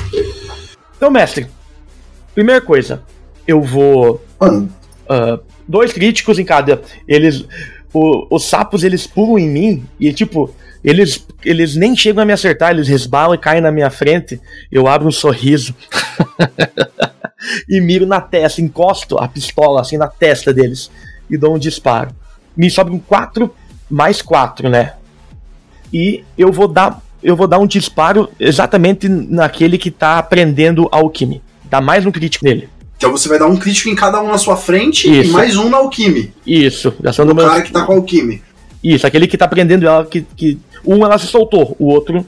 [0.97, 1.47] Então, mestre,
[2.33, 3.03] primeira coisa,
[3.47, 4.23] eu vou.
[4.39, 4.71] Mano,
[5.09, 6.81] ah, dois críticos em cada.
[7.07, 7.45] Eles.
[7.93, 12.33] o- os sapos eles pulam em mim e, tipo, eles, eles nem chegam a me
[12.33, 14.39] acertar, eles resbalam e caem na minha frente.
[14.71, 15.75] Eu abro um sorriso
[17.69, 20.89] e miro na testa, encosto a pistola assim na testa deles
[21.29, 22.12] e dou um disparo.
[22.55, 23.53] Me sobram quatro
[23.89, 24.93] mais quatro, né?
[25.93, 27.01] E eu vou dar.
[27.21, 31.41] Eu vou dar um disparo exatamente naquele que tá aprendendo alquimia.
[31.69, 32.67] Dá mais um crítico nele.
[32.97, 35.32] então você vai dar um crítico em cada um na sua frente e Isso.
[35.32, 36.34] mais um na Alquime.
[36.45, 37.47] Isso, gastando Do meu.
[37.47, 38.41] cara que tá com a Alquime.
[38.84, 40.60] Isso, aquele que tá prendendo ela, que, que.
[40.86, 42.25] Um ela se soltou, o outro.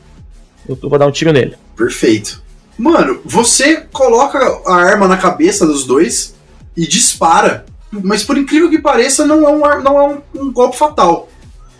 [0.67, 1.55] Eu vou dar um tiro nele.
[1.75, 2.41] Perfeito.
[2.77, 6.33] Mano, você coloca a arma na cabeça dos dois
[6.75, 7.65] e dispara.
[7.91, 11.29] Mas por incrível que pareça, não é um, não é um, um golpe fatal.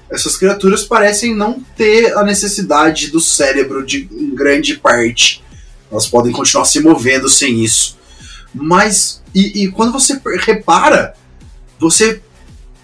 [0.10, 5.44] Essas criaturas parecem não ter a necessidade do cérebro de em grande parte.
[5.92, 7.98] Elas podem continuar se movendo sem isso.
[8.54, 11.16] Mas, e, e quando você repara,
[11.80, 12.22] você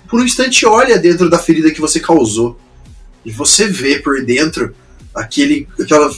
[0.09, 2.59] por um instante olha dentro da ferida que você causou.
[3.23, 4.75] E você vê por dentro
[5.15, 6.11] aquele, aquela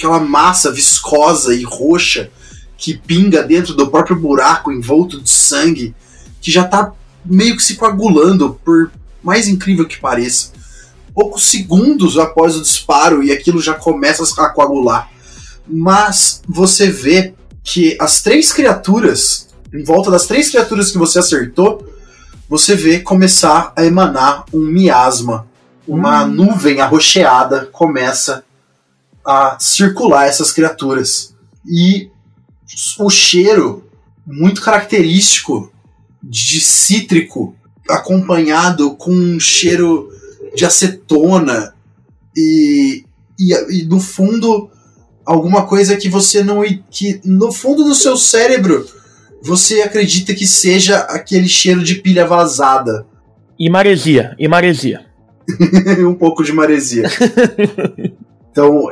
[0.00, 2.30] aquela massa viscosa e roxa
[2.78, 5.94] que pinga dentro do próprio buraco envolto de sangue,
[6.40, 8.90] que já tá meio que se coagulando, por
[9.22, 10.52] mais incrível que pareça.
[11.14, 15.10] poucos segundos após o disparo e aquilo já começa a coagular.
[15.66, 21.86] Mas você vê que as três criaturas, em volta das três criaturas que você acertou,
[22.48, 25.46] você vê começar a emanar um miasma.
[25.86, 28.44] Uma nuvem arroxeada começa
[29.24, 31.34] a circular essas criaturas.
[31.66, 32.10] E
[32.98, 33.84] o cheiro
[34.26, 35.72] muito característico
[36.22, 37.54] de cítrico,
[37.90, 40.08] acompanhado com um cheiro
[40.54, 41.74] de acetona
[42.36, 43.04] e,
[43.38, 44.70] e, e no fundo
[45.24, 48.86] alguma coisa que você não que no fundo do seu cérebro
[49.42, 53.06] você acredita que seja aquele cheiro de pilha vazada.
[53.58, 55.06] E maresia, e maresia.
[56.06, 57.08] um pouco de maresia.
[58.50, 58.86] então,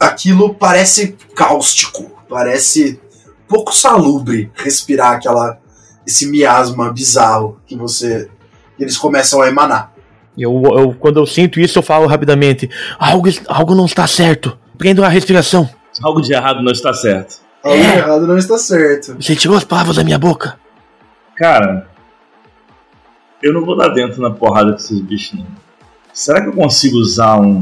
[0.00, 2.98] aquilo parece cáustico, parece
[3.46, 5.60] pouco salubre respirar aquela
[6.06, 8.28] esse miasma bizarro que você
[8.76, 9.92] que eles começam a emanar.
[10.36, 14.58] Eu, eu, quando eu sinto isso, eu falo rapidamente: algo, algo não está certo.
[14.78, 15.68] Prenda a respiração.
[16.02, 17.40] Algo de errado não está certo.
[17.62, 19.14] Algo de errado não está certo.
[19.20, 20.58] Você tirou as palavras da minha boca.
[21.36, 21.86] Cara,
[23.42, 25.46] eu não vou dar dentro na porrada com esses bichos, não.
[26.12, 27.58] Será que eu consigo usar um,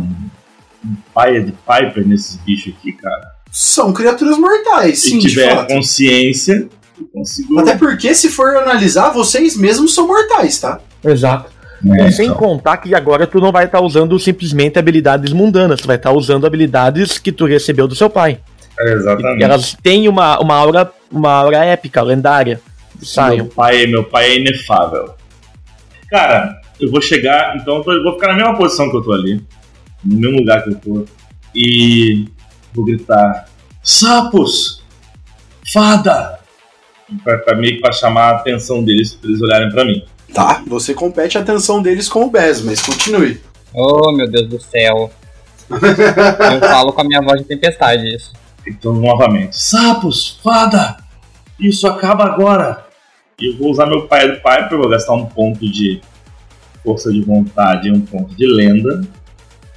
[0.84, 3.32] um paia de Piper nesses bichos aqui, cara?
[3.50, 5.68] São criaturas mortais, sim, Se de tiver fato.
[5.74, 6.68] consciência,
[7.06, 7.58] consigo.
[7.58, 10.80] Até porque, se for analisar, vocês mesmos são mortais, tá?
[11.04, 11.50] Exato.
[11.98, 12.36] É, Sem então.
[12.36, 16.46] contar que agora tu não vai estar usando simplesmente habilidades mundanas, tu vai estar usando
[16.46, 18.38] habilidades que tu recebeu do seu pai.
[18.78, 19.42] É, exatamente.
[19.42, 22.60] Elas têm uma, uma aura uma aura épica, lendária.
[23.34, 25.14] Meu pai, meu pai é inefável.
[26.10, 29.02] Cara, eu vou chegar, então eu tô- eu vou ficar na mesma posição que eu
[29.02, 29.42] tô ali,
[30.04, 31.04] no mesmo lugar que eu tô,
[31.54, 32.26] e
[32.74, 33.46] vou gritar:
[33.82, 34.82] Sapos!
[35.72, 36.39] Fada!
[37.24, 40.04] Pra, pra meio que pra chamar a atenção deles, pra eles olharem pra mim.
[40.32, 43.40] Tá, você compete a atenção deles com o Bez, mas continue.
[43.74, 45.10] Oh, meu Deus do céu.
[45.70, 48.32] Eu falo com a minha voz de tempestade isso.
[48.66, 50.38] Então, novamente: Sapos!
[50.42, 50.96] Fada!
[51.58, 52.86] Isso acaba agora!
[53.38, 56.00] E eu vou usar meu pai do pai, eu vou gastar um ponto de
[56.84, 59.02] força de vontade e um ponto de lenda.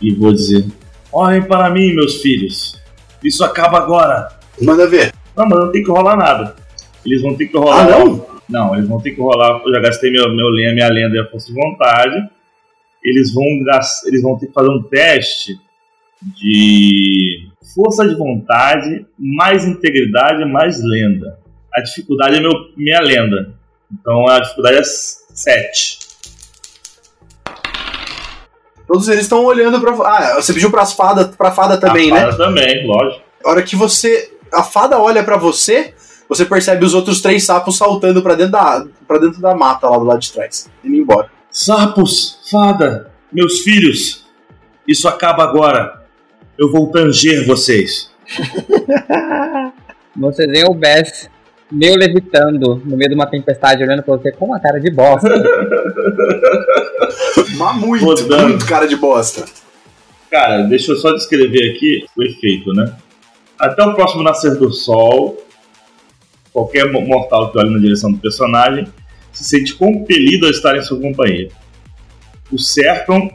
[0.02, 0.65] E vou dizer:
[1.12, 2.82] Olhem para mim, meus filhos!
[3.24, 4.30] Isso acaba agora!
[4.62, 5.13] Manda ver.
[5.36, 6.56] Não, mas não tem que rolar nada.
[7.06, 7.86] Eles vão ter que rolar.
[7.86, 8.26] Ah, não?
[8.50, 9.62] Não, eles vão ter que rolar.
[9.66, 12.30] Eu já gastei meu, meu, minha lenda e a força de vontade.
[13.04, 13.46] Eles vão,
[14.06, 15.60] eles vão ter que fazer um teste
[16.22, 21.38] de força de vontade, mais integridade, mais lenda.
[21.74, 23.54] A dificuldade é meu, minha lenda.
[23.92, 26.00] Então a dificuldade é 7.
[28.88, 29.92] Todos eles estão olhando pra.
[29.92, 32.22] Ah, você pediu pras fada, pra fada também, a né?
[32.22, 33.24] fada também, lógico.
[33.44, 34.32] A hora que você.
[34.52, 35.94] A fada olha pra você,
[36.34, 39.98] você percebe os outros três sapos saltando pra dentro da, pra dentro da mata lá
[39.98, 40.69] do lado de trás.
[40.84, 41.30] Indo embora.
[41.50, 44.26] Sapos, fada, meus filhos,
[44.88, 46.04] isso acaba agora.
[46.58, 48.12] Eu vou tanger vocês.
[50.15, 51.30] Você vê o Bess
[51.72, 55.28] meio levitando no meio de uma tempestade, olhando pra você com uma cara de bosta.
[57.58, 58.50] Mas muito, Rodando.
[58.50, 59.43] muito cara de bosta.
[60.30, 62.96] Cara, deixa eu só descrever aqui o efeito, né?
[63.58, 65.42] Até o próximo nascer do sol,
[66.54, 68.88] qualquer mo- mortal que olhe na direção do personagem
[69.32, 71.50] se sente compelido a estar em sua companhia.
[72.52, 73.30] O cercam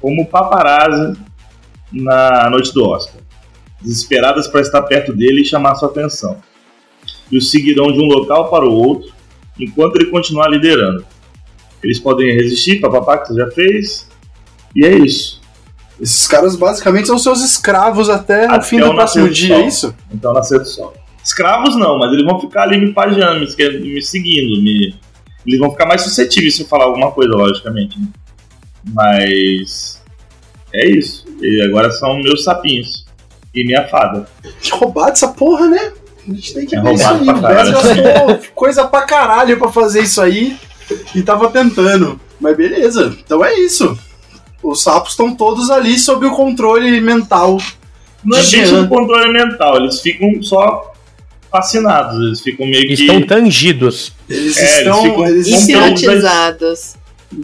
[0.00, 1.18] como paparazzi
[1.92, 3.20] na noite do Oscar,
[3.80, 6.36] desesperadas para estar perto dele e chamar sua atenção.
[7.30, 9.12] E o seguirão de um local para o outro
[9.58, 11.04] enquanto ele continuar liderando.
[11.82, 14.08] Eles podem resistir, papapá, que você já fez,
[14.74, 15.40] e é isso.
[16.00, 19.66] Esses caras basicamente são seus escravos até, o Até fim o do próximo dia, é
[19.66, 19.94] isso?
[20.12, 20.94] Então nascer do sol.
[21.22, 24.94] Escravos não, mas eles vão ficar ali me pagiando, me, seguindo, me...
[25.46, 27.98] eles vão ficar mais suscetíveis se eu falar alguma coisa, logicamente.
[27.98, 28.06] né?
[28.94, 30.02] Mas
[30.72, 31.26] é isso.
[31.40, 33.04] E agora são meus sapinhos
[33.54, 34.28] e minha fada.
[34.60, 35.92] Que roubado essa porra, né?
[36.26, 37.24] A gente tem que É ver isso aí.
[37.24, 40.56] gastou coisa pra caralho pra fazer isso aí
[41.14, 42.20] e tava tentando.
[42.40, 43.98] Mas beleza, então é isso.
[44.62, 47.58] Os sapos estão todos ali sob o controle mental.
[48.24, 50.92] Não é bem sob controle mental, eles ficam só
[51.62, 54.12] fascinados, eles ficam meio que Estão tangidos.
[54.28, 55.02] Eles É, eles estão.
[55.02, 56.94] ficam- Eles Então, estão Hipnotizados.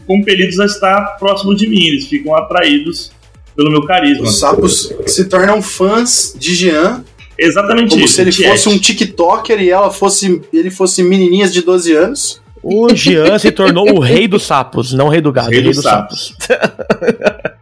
[0.07, 3.11] compelidos a estar próximo de mim, eles ficam atraídos
[3.57, 4.25] pelo meu carisma.
[4.25, 7.05] os sapos se tornam fãs de Jean,
[7.39, 8.15] Exatamente como isso.
[8.15, 12.41] se ele fosse um TikToker e ela fosse, ele fosse menininhas de 12 anos.
[12.63, 15.69] O Jean se tornou o rei dos sapos, não o rei do gado, Rei rei,
[15.69, 16.35] dos dos sapos.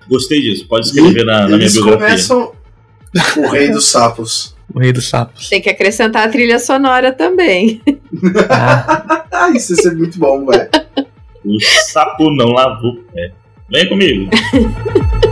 [0.09, 2.07] Gostei disso, pode escrever na, na minha eles biografia.
[2.07, 2.53] começam
[3.39, 4.55] o rei dos sapos.
[4.75, 5.49] O rei dos sapos.
[5.49, 7.81] Tem que acrescentar a trilha sonora também.
[8.49, 10.69] Ah, isso ia ser muito bom, velho.
[11.45, 13.33] O sapo não lavou o pé.
[13.71, 14.31] Vem comigo.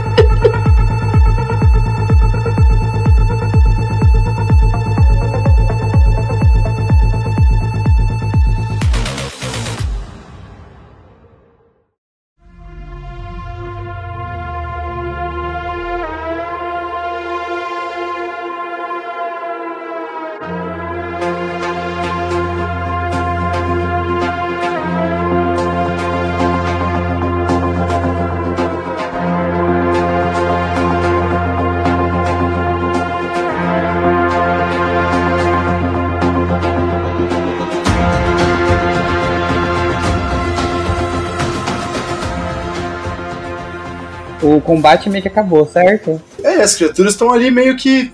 [44.71, 46.21] combate meio que acabou, certo?
[46.41, 48.09] É, as criaturas estão ali meio que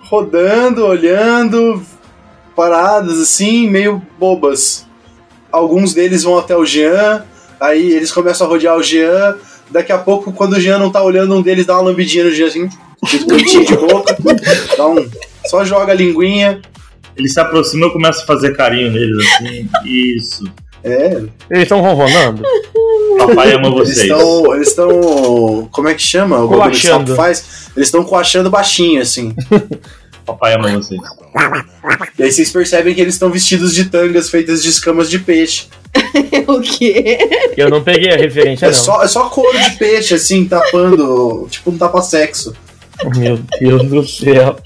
[0.00, 1.82] rodando, olhando,
[2.54, 4.86] paradas assim, meio bobas.
[5.50, 7.24] Alguns deles vão até o Jean,
[7.58, 9.36] aí eles começam a rodear o Jean.
[9.70, 12.30] Daqui a pouco, quando o Jean não tá olhando, um deles dá uma lambidinha no
[12.30, 12.68] Jean assim,
[13.02, 14.14] de de boca,
[14.76, 15.08] dá um,
[15.46, 16.60] só joga a linguinha.
[17.16, 19.68] Ele se aproxima e eu começo a fazer carinho neles assim.
[19.86, 20.44] Isso.
[20.82, 22.42] É, Eles estão ronronando?
[23.18, 23.98] Papai ama vocês.
[24.54, 25.68] Eles estão.
[25.70, 26.38] Como é que chama?
[26.42, 27.68] O sapo faz?
[27.76, 29.34] Eles estão coachando baixinho, assim.
[30.24, 31.00] Papai ama vocês.
[32.18, 35.66] E aí vocês percebem que eles estão vestidos de tangas feitas de escamas de peixe.
[36.46, 37.18] o quê?
[37.56, 38.74] Eu não peguei a referência, É não.
[38.74, 41.46] só, é só couro de peixe, assim, tapando.
[41.50, 42.54] tipo um tapa-sexo.
[43.16, 44.56] Meu Deus do céu.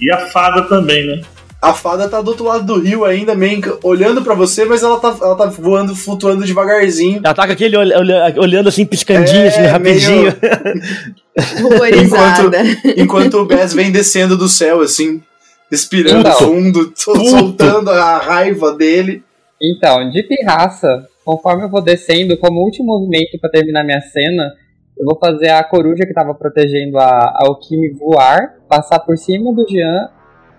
[0.00, 1.22] E a fada também, né?
[1.64, 4.82] A fada tá do outro lado do rio ainda, meio que olhando pra você, mas
[4.82, 7.20] ela tá, ela tá voando, flutuando devagarzinho.
[7.24, 10.32] Ela tá com aquele olh- olh- olhando assim, piscandinho, É, assim, rapidinho.
[11.60, 12.58] Ruborizada.
[12.96, 15.22] Enquanto o Bess vem descendo do céu, assim,
[15.70, 16.32] respirando Então.
[16.38, 19.22] fundo, sol- soltando a raiva dele.
[19.60, 24.52] Então, de pirraça, conforme eu vou descendo, como último movimento pra terminar minha cena,
[24.98, 29.52] eu vou fazer a coruja que tava protegendo a, a Okimi voar, passar por cima
[29.52, 30.08] do Jean,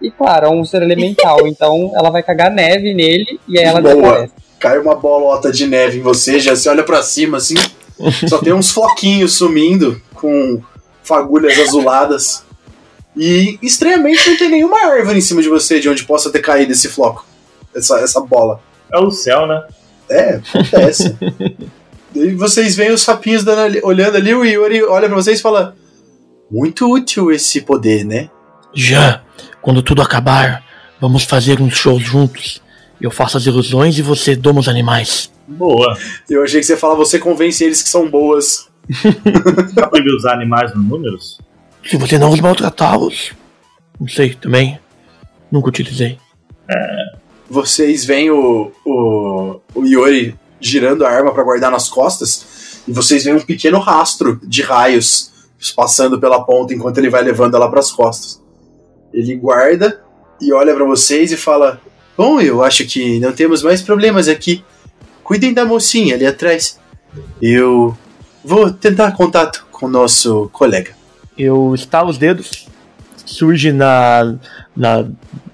[0.02, 3.82] e claro, é um ser elemental, então ela vai cagar neve nele e aí ela
[3.82, 3.96] Boa.
[3.96, 4.34] desaparece.
[4.60, 7.56] Cai uma bolota de neve em você, já você olha pra cima, assim,
[8.28, 10.62] só tem uns floquinhos sumindo, com
[11.04, 12.44] fagulhas azuladas.
[13.18, 16.72] E estranhamente não tem nenhuma árvore em cima de você de onde possa ter caído
[16.74, 17.26] esse floco,
[17.74, 18.60] essa, essa bola.
[18.92, 19.64] É o céu, né?
[20.10, 21.16] É, acontece.
[22.14, 25.42] e vocês veem os sapinhos dando ali- olhando ali, o Yuri olha pra vocês e
[25.42, 25.76] fala:
[26.52, 28.30] Muito útil esse poder, né?
[28.74, 29.24] Já,
[29.66, 30.64] quando tudo acabar,
[31.02, 32.62] vamos fazer um show juntos.
[33.02, 35.32] Eu faço as ilusões e você doma os animais.
[35.48, 35.98] Boa.
[36.30, 38.70] Eu achei que você fala, você convence eles que são boas.
[39.74, 41.40] Dá pra usar animais nos números?
[41.84, 43.32] Se você não os maltratá-los.
[44.00, 44.80] Não sei, também.
[45.52, 46.20] Nunca utilizei.
[47.50, 53.24] Vocês veem o, o, o Yuri girando a arma pra guardar nas costas, e vocês
[53.24, 55.32] veem um pequeno rastro de raios
[55.76, 58.45] passando pela ponta enquanto ele vai levando ela pras costas.
[59.16, 60.02] Ele guarda
[60.42, 61.80] e olha pra vocês e fala:
[62.18, 64.64] Bom, eu acho que não temos mais problemas aqui.
[65.24, 66.78] Cuidem da mocinha ali atrás.
[67.42, 67.98] Eu
[68.44, 70.92] vou tentar contato com o nosso colega.
[71.38, 72.68] Eu estalo os dedos,
[73.26, 74.36] surge na.
[74.76, 75.08] na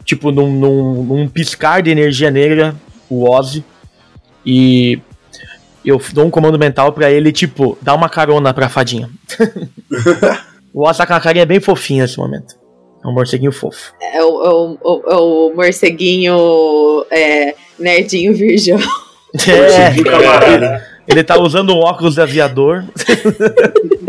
[0.04, 2.76] tipo, num, num, num piscar de energia negra,
[3.08, 3.64] o Ozzy,
[4.44, 5.00] e
[5.86, 9.10] eu dou um comando mental pra ele, tipo, dar uma carona pra fadinha.
[10.74, 12.61] o Ozzy tá com a carinha bem fofinha nesse momento.
[13.04, 13.94] É um morceguinho fofo.
[14.02, 14.78] É o, é o,
[15.08, 18.78] é o morceguinho é, nerdinho virgão.
[19.48, 22.84] É, ele tá usando um óculos de aviador.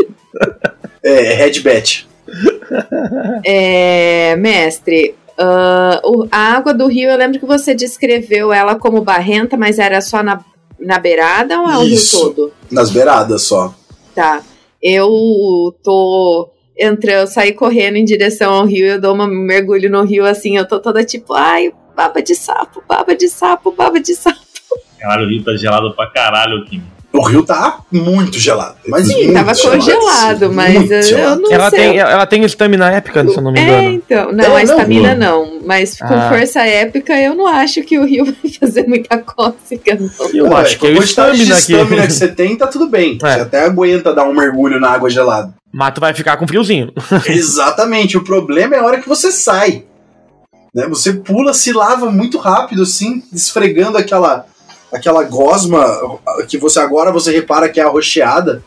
[1.05, 2.07] É, Redbat.
[3.43, 9.01] É, mestre, ah, o- a água do rio, eu lembro que você descreveu ela como
[9.01, 10.39] barrenta, mas era só na,
[10.79, 12.53] na beirada ou é o rio todo?
[12.71, 13.73] Nas beiradas só.
[14.15, 14.41] Tá.
[14.81, 20.25] Eu tô entrando, saí correndo em direção ao rio, eu dou um mergulho no rio
[20.25, 24.39] assim, eu tô toda tipo, ai, baba de sapo, baba de sapo, baba de sapo.
[24.99, 26.81] Caralho, o rio tá gelado pra caralho, Kim.
[27.15, 28.75] O rio tá muito gelado.
[28.87, 31.41] Mas Sim, muito tava gelado, congelado, mas eu, gelado.
[31.41, 31.79] não Ela sei.
[31.79, 33.89] tem, ela tem estamina épica, se eu não me É, engano.
[33.89, 34.31] então.
[34.31, 35.45] Não, É, a estamina não.
[35.45, 35.61] não.
[35.63, 36.29] Mas com Ah.
[36.29, 40.29] força épica, eu não acho que o rio vai fazer muita cócega, não.
[40.33, 41.73] Eu É, acho que com é a o estamina aqui.
[41.73, 43.19] estamina que você tem, tá tudo bem.
[43.23, 43.33] É.
[43.35, 45.53] Você até aguenta dar um mergulho na água gelada.
[45.71, 46.91] Mas tu vai ficar com friozinho.
[47.29, 48.17] Exatamente.
[48.17, 49.83] O problema é a hora que você sai.
[50.73, 50.87] Né?
[50.87, 54.45] Você pula, se lava muito rápido, assim, esfregando aquela,
[54.93, 55.83] aquela gosma
[56.47, 58.63] que você agora você repara que é arroxeada.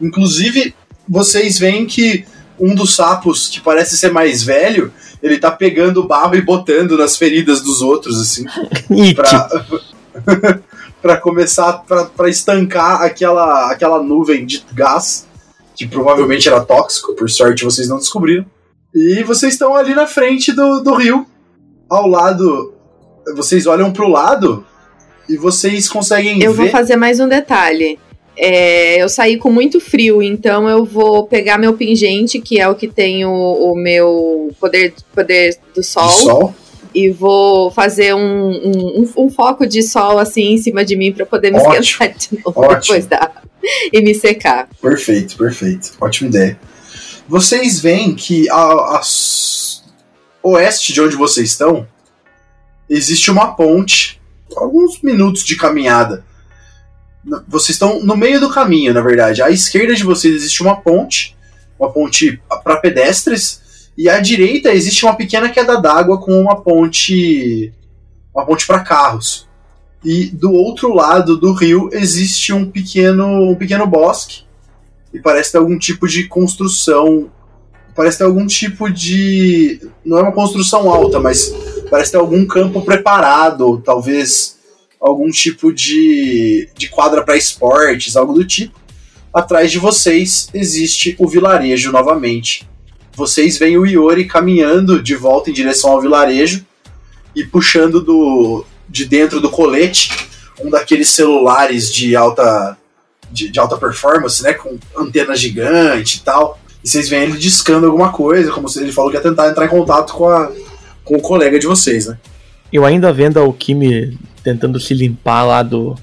[0.00, 0.74] Inclusive,
[1.08, 2.24] vocês veem que
[2.58, 7.16] um dos sapos, que parece ser mais velho, ele tá pegando barro e botando nas
[7.16, 8.44] feridas dos outros, assim.
[8.90, 9.14] It.
[9.14, 9.64] pra,
[11.02, 15.26] pra começar, pra, pra estancar aquela, aquela nuvem de gás,
[15.74, 18.46] que provavelmente era tóxico, por sorte vocês não descobriram.
[18.94, 21.26] E vocês estão ali na frente do, do rio,
[21.90, 22.72] ao lado.
[23.34, 24.64] Vocês olham pro lado
[25.28, 26.56] e vocês conseguem Eu ver.
[26.62, 27.98] vou fazer mais um detalhe.
[28.36, 32.74] É, eu saí com muito frio, então eu vou pegar meu pingente, que é o
[32.74, 36.54] que tem o, o meu poder, poder do sol, sol.
[36.92, 41.24] e vou fazer um, um, um- foco de sol assim em cima de mim pra
[41.24, 42.80] poder me Ótimo, esquentar de novo ótimo.
[42.80, 43.30] depois da
[43.92, 44.68] e me secar.
[44.82, 45.92] Perfeito, perfeito.
[46.00, 46.58] Ótima ideia.
[47.28, 49.00] Vocês veem que a, a
[50.42, 51.86] oeste de onde vocês estão
[52.90, 54.20] existe uma ponte,
[54.56, 56.24] alguns minutos de caminhada.
[57.48, 59.42] vocês estão no meio do caminho, na verdade.
[59.42, 61.36] À esquerda de vocês existe uma ponte,
[61.78, 67.72] uma ponte para pedestres, e à direita existe uma pequena queda d'água com uma ponte,
[68.34, 69.48] uma ponte para carros.
[70.04, 74.42] E do outro lado do rio existe um pequeno, um pequeno bosque
[75.14, 77.30] e parece ter algum tipo de construção,
[77.94, 81.54] parece ter algum tipo de, não é uma construção alta, mas
[81.90, 84.58] parece ter algum campo preparado, talvez
[85.00, 88.78] algum tipo de, de quadra para esportes, algo do tipo.
[89.32, 92.68] Atrás de vocês existe o vilarejo novamente.
[93.16, 96.64] Vocês veem o Iori caminhando de volta em direção ao vilarejo
[97.34, 100.10] e puxando do, de dentro do colete
[100.60, 102.76] um daqueles celulares de alta
[103.30, 106.58] de, de alta performance, né, com antena gigante e tal.
[106.82, 109.64] E vocês veem ele discando alguma coisa, como se ele falou que ia tentar entrar
[109.64, 110.52] em contato com, a,
[111.04, 112.18] com o colega de vocês, né?
[112.72, 115.94] Eu ainda vendo a Kimi tentando se limpar lá do,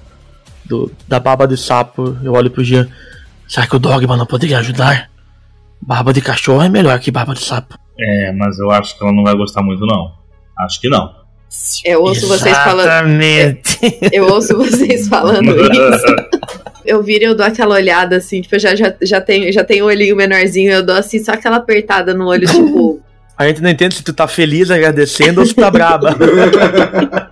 [0.63, 2.87] do da baba de sapo, eu olho pro Jean.
[3.47, 5.09] Será que o Dogma não poderia ajudar?
[5.81, 7.77] Barba de cachorro é melhor que barba de sapo.
[7.99, 10.13] É, mas eu acho que ela não vai gostar muito, não.
[10.59, 11.21] Acho que não.
[11.83, 12.87] Eu ouço vocês falando.
[12.87, 13.79] Exatamente.
[14.13, 16.15] Eu ouço vocês falando isso.
[16.85, 19.63] Eu viro e eu dou aquela olhada assim, tipo, eu já, já, já tenho, já
[19.63, 22.99] tenho o olhinho menorzinho, eu dou assim, só aquela apertada no olho, tipo.
[23.41, 26.15] A gente não entende se tu tá feliz agradecendo ou se tá braba.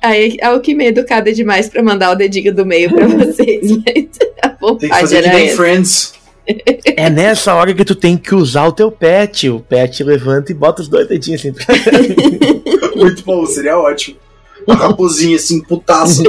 [0.00, 4.08] Aí a Alquimia é educada demais pra mandar o dedinho do meio pra vocês, mas
[4.42, 5.56] a Tem que vontade fazer que era essa.
[5.56, 6.14] Friends.
[6.96, 9.50] É nessa hora que tu tem que usar o teu pet.
[9.50, 11.54] O pet levanta e bota os dois dedinhos assim.
[12.96, 14.16] Muito bom, seria ótimo.
[14.66, 16.22] Uma raposinha assim, putaça.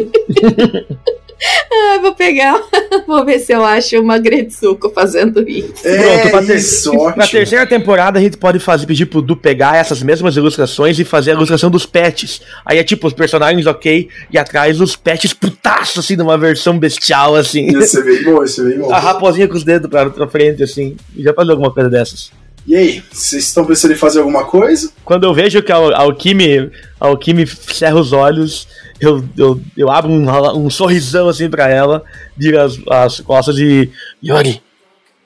[1.72, 2.62] Ah, vou pegar,
[3.06, 5.86] vou ver se eu acho uma Gretsuko fazendo isso.
[5.86, 9.36] É Pronto, pra ter- isso, Na terceira temporada a gente pode fazer, pedir pro Du
[9.36, 12.42] pegar essas mesmas ilustrações e fazer a ilustração dos pets.
[12.66, 17.36] Aí é tipo os personagens ok e atrás os pets putaço, assim, numa versão bestial,
[17.36, 17.70] assim.
[17.72, 18.94] Ia ser bem bom, ia ser bem bom.
[18.94, 20.96] A raposinha com os dedos pra, pra frente, assim.
[21.18, 22.32] Já fazer alguma coisa dessas.
[22.68, 24.90] E aí, vocês estão pensando em fazer alguma coisa?
[25.04, 28.68] Quando eu vejo que a a Alquime, a Alquime cerra os olhos,
[29.00, 32.04] eu, eu, eu abro um, um sorrisão assim pra ela,
[32.38, 33.92] viro as, as costas e.
[34.24, 34.62] Yori,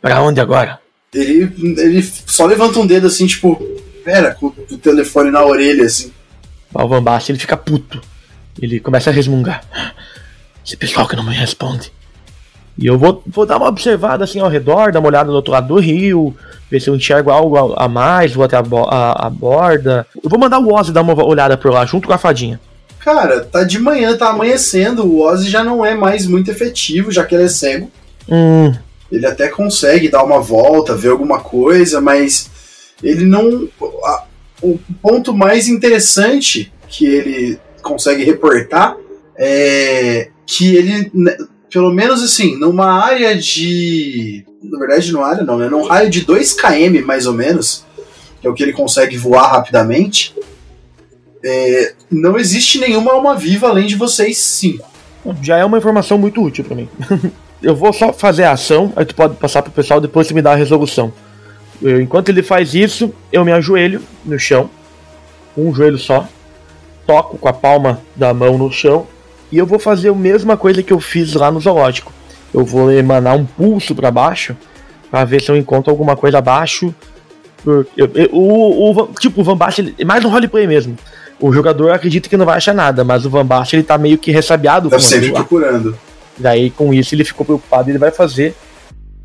[0.02, 0.80] pra onde agora?
[1.14, 3.56] Ele, ele só levanta um dedo assim, tipo,
[4.04, 6.12] pera, com o telefone na orelha, assim.
[6.74, 8.00] O Van Basten, ele fica puto.
[8.62, 9.64] Ele começa a resmungar.
[10.66, 11.92] Esse pessoal que não me responde.
[12.78, 15.52] E eu vou, vou dar uma observada assim ao redor, dar uma olhada do outro
[15.52, 16.36] lado do rio,
[16.70, 20.06] ver se eu enxergo algo a, a mais, vou até a, bo- a- a borda.
[20.24, 22.60] Eu vou mandar o Ozzy dar uma olhada por lá, junto com a fadinha.
[23.00, 27.26] Cara, tá de manhã, tá amanhecendo, o Ozzy já não é mais muito efetivo, já
[27.26, 27.90] que ele é cego.
[28.28, 28.74] Hum,
[29.12, 32.50] Ele até consegue dar uma volta, ver alguma coisa, mas
[33.02, 33.68] ele não.
[34.06, 34.24] a-
[34.62, 38.96] o ponto mais interessante que ele consegue reportar
[39.38, 41.36] é que ele, né,
[41.72, 44.44] pelo menos assim, numa área de.
[44.62, 45.70] Na verdade, numa área não, né?
[45.70, 47.86] Num raio de 2 km mais ou menos,
[48.42, 50.36] que é o que ele consegue voar rapidamente,
[51.44, 54.88] é, não existe nenhuma alma viva além de vocês cinco.
[55.42, 56.88] já é uma informação muito útil pra mim.
[57.62, 60.42] eu vou só fazer a ação, aí tu pode passar pro pessoal, depois tu me
[60.42, 61.12] dá a resolução.
[61.82, 64.70] Eu- enquanto ele faz isso, eu me ajoelho no chão,
[65.58, 66.28] um joelho só,
[67.08, 69.08] toco com a palma da mão no chão,
[69.52, 72.14] e eu vou fazer a mesma coisa que eu fiz lá no zoológico.
[72.54, 74.56] Eu vou emanar um pulso pra baixo,
[75.10, 76.94] pra ver se eu encontro alguma coisa abaixo.
[77.66, 80.96] Eu- eu- o, o tipo, o Van Basten, é mais um roleplay mesmo.
[81.40, 84.18] O jogador acredita que não vai achar nada, mas o Van Basten ele tá meio
[84.18, 85.98] que ressabiado Tá com sempre procurando.
[86.38, 88.54] Daí com isso ele ficou preocupado e ele vai fazer.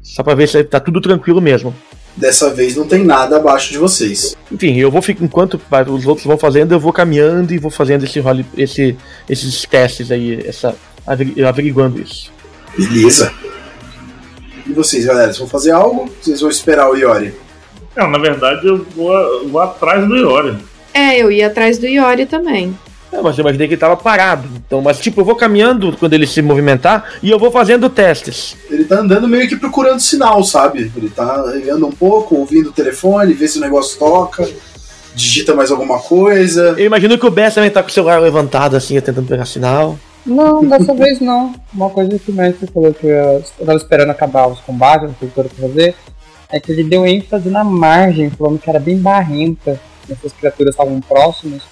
[0.03, 1.75] Só pra ver se tá tudo tranquilo mesmo.
[2.17, 4.37] Dessa vez não tem nada abaixo de vocês.
[4.53, 5.25] Enfim, eu vou ficar.
[5.25, 8.97] Enquanto os outros vão fazendo, eu vou caminhando e vou fazendo esse role, esse,
[9.29, 12.31] esses testes aí, essa, averi- averiguando isso.
[12.79, 13.33] Beleza.
[14.67, 16.09] E vocês, galera, vocês vão fazer algo?
[16.23, 17.35] Vocês vão esperar o Iori?
[17.97, 20.57] Não, na verdade eu vou, eu vou atrás do Iori.
[20.95, 22.75] É, eu ia atrás do Iori também.
[23.13, 24.49] É, mas eu imaginei que ele tava parado.
[24.57, 28.57] Então, mas tipo, eu vou caminhando quando ele se movimentar e eu vou fazendo testes.
[28.71, 30.91] Ele tá andando meio que procurando sinal, sabe?
[30.97, 34.49] Ele tá ele anda um pouco, ouvindo o telefone, vê se o negócio toca,
[35.15, 36.75] digita mais alguma coisa.
[36.77, 39.97] Eu imagino que o Bess também tá com o celular levantado assim, tentando pegar sinal.
[40.27, 41.55] Não, dessa vez não.
[41.73, 45.09] Uma coisa que o mestre falou que eu, ia- eu tava esperando acabar os combates,
[45.09, 45.95] não sei o que fazer,
[46.51, 49.79] é que ele deu ênfase na margem, falando que era bem barrenta,
[50.11, 51.63] essas criaturas estavam próximas.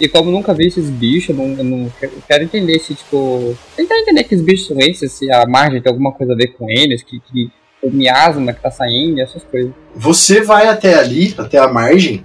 [0.00, 1.92] E como nunca vi esses bichos, não, não
[2.26, 3.56] quero entender se, tipo.
[3.76, 6.48] Tentar entender que os bichos são esses, se a margem tem alguma coisa a ver
[6.48, 7.50] com eles, que, que
[7.80, 9.70] o miasma que tá saindo, essas coisas.
[9.94, 12.24] Você vai até ali, até a margem,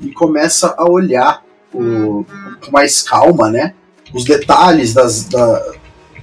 [0.00, 2.24] e começa a olhar o-
[2.64, 3.74] com mais calma, né?
[4.12, 5.72] Os detalhes das, da-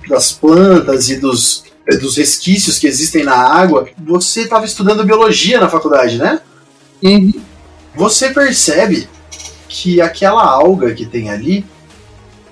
[0.07, 1.65] das plantas e dos,
[1.99, 3.89] dos resquícios que existem na água.
[4.05, 6.39] Você estava estudando biologia na faculdade, né?
[7.03, 7.33] Uhum.
[7.95, 9.07] Você percebe
[9.67, 11.65] que aquela alga que tem ali,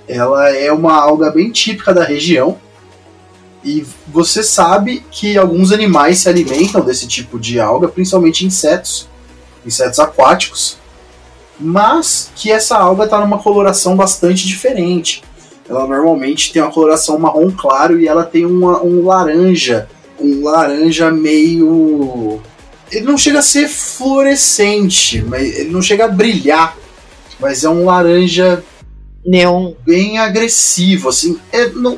[0.07, 2.57] ela é uma alga bem típica da região.
[3.63, 9.07] E você sabe que alguns animais se alimentam desse tipo de alga, principalmente insetos,
[9.65, 10.77] insetos aquáticos,
[11.59, 15.21] mas que essa alga está numa coloração bastante diferente.
[15.69, 21.11] Ela normalmente tem uma coloração marrom claro e ela tem uma, um laranja, um laranja
[21.11, 22.41] meio
[22.91, 26.77] ele não chega a ser fluorescente, mas ele não chega a brilhar,
[27.39, 28.63] mas é um laranja
[29.25, 29.73] Neon.
[29.85, 31.37] bem agressivo, assim.
[31.51, 31.97] É, não,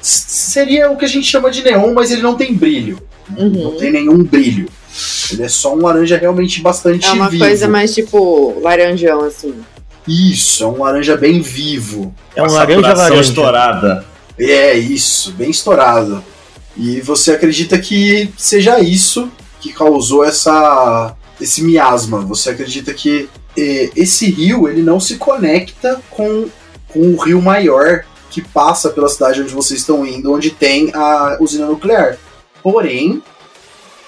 [0.00, 3.00] seria o que a gente chama de neon, mas ele não tem brilho.
[3.28, 3.76] Não Uhum.
[3.78, 4.68] tem nenhum brilho.
[5.30, 7.44] Ele é só um laranja realmente bastante É uma vivo.
[7.44, 9.54] coisa mais tipo laranjão, assim.
[10.08, 12.14] Isso, é um laranja bem vivo.
[12.34, 13.20] É um Uma laranja laranja.
[13.20, 14.04] estourada.
[14.38, 16.22] É isso, bem estourado.
[16.76, 19.30] E você acredita que seja isso
[19.66, 22.20] que causou essa esse miasma?
[22.20, 26.48] Você acredita que eh, esse rio ele não se conecta com,
[26.88, 31.38] com o rio maior que passa pela cidade onde vocês estão indo, onde tem a
[31.40, 32.18] usina nuclear.
[32.62, 33.22] Porém,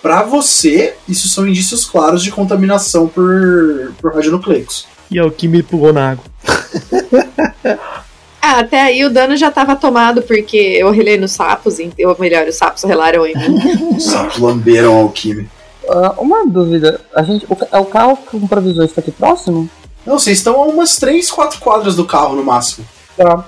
[0.02, 4.86] para você, isso são indícios claros de contaminação por, por radionucleicos.
[5.11, 6.24] E é o que me pulou na água.
[8.49, 12.49] Ah, até aí o dano já tava tomado, porque eu relei nos sapos, ou melhor,
[12.49, 13.94] os sapos relaram em mim.
[13.94, 15.46] Os sapos lamberam a alquimia.
[15.86, 19.68] Ah, uma dúvida, a gente, o, é o carro com provisor está aqui próximo?
[20.07, 22.86] Não, vocês estão a umas 3, 4 quadras do carro no máximo.
[23.18, 23.44] Tá.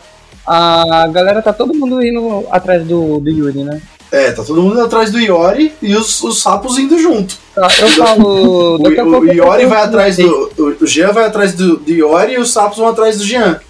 [0.47, 3.81] A galera tá todo mundo indo atrás do, do Yuri, né?
[4.13, 7.39] É, tá todo mundo atrás do Iori e os, os sapos indo junto.
[7.55, 8.51] Tá, eu falo.
[8.81, 10.51] O, o, o Iori vai atrás do.
[10.59, 13.61] O, o Jean vai atrás do, do Iori e os sapos vão atrás do Jean.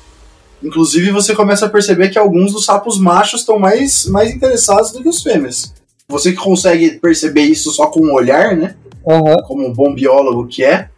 [0.63, 5.03] Inclusive, você começa a perceber que alguns dos sapos machos estão mais, mais interessados do
[5.03, 5.75] que os fêmeas.
[6.09, 8.75] Você que consegue perceber isso só com um olhar, né?
[9.09, 9.37] Aham.
[9.47, 10.91] Como um bom biólogo que é,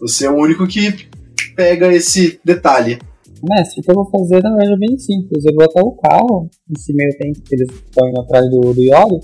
[0.00, 1.08] você é o único que
[1.54, 2.98] pega esse detalhe.
[3.42, 5.44] Mestre, o que eu vou fazer na verdade é bem simples.
[5.44, 8.80] Eu vou até o carro, nesse meio tempo que eles estão indo atrás do, do
[8.80, 9.20] Yori,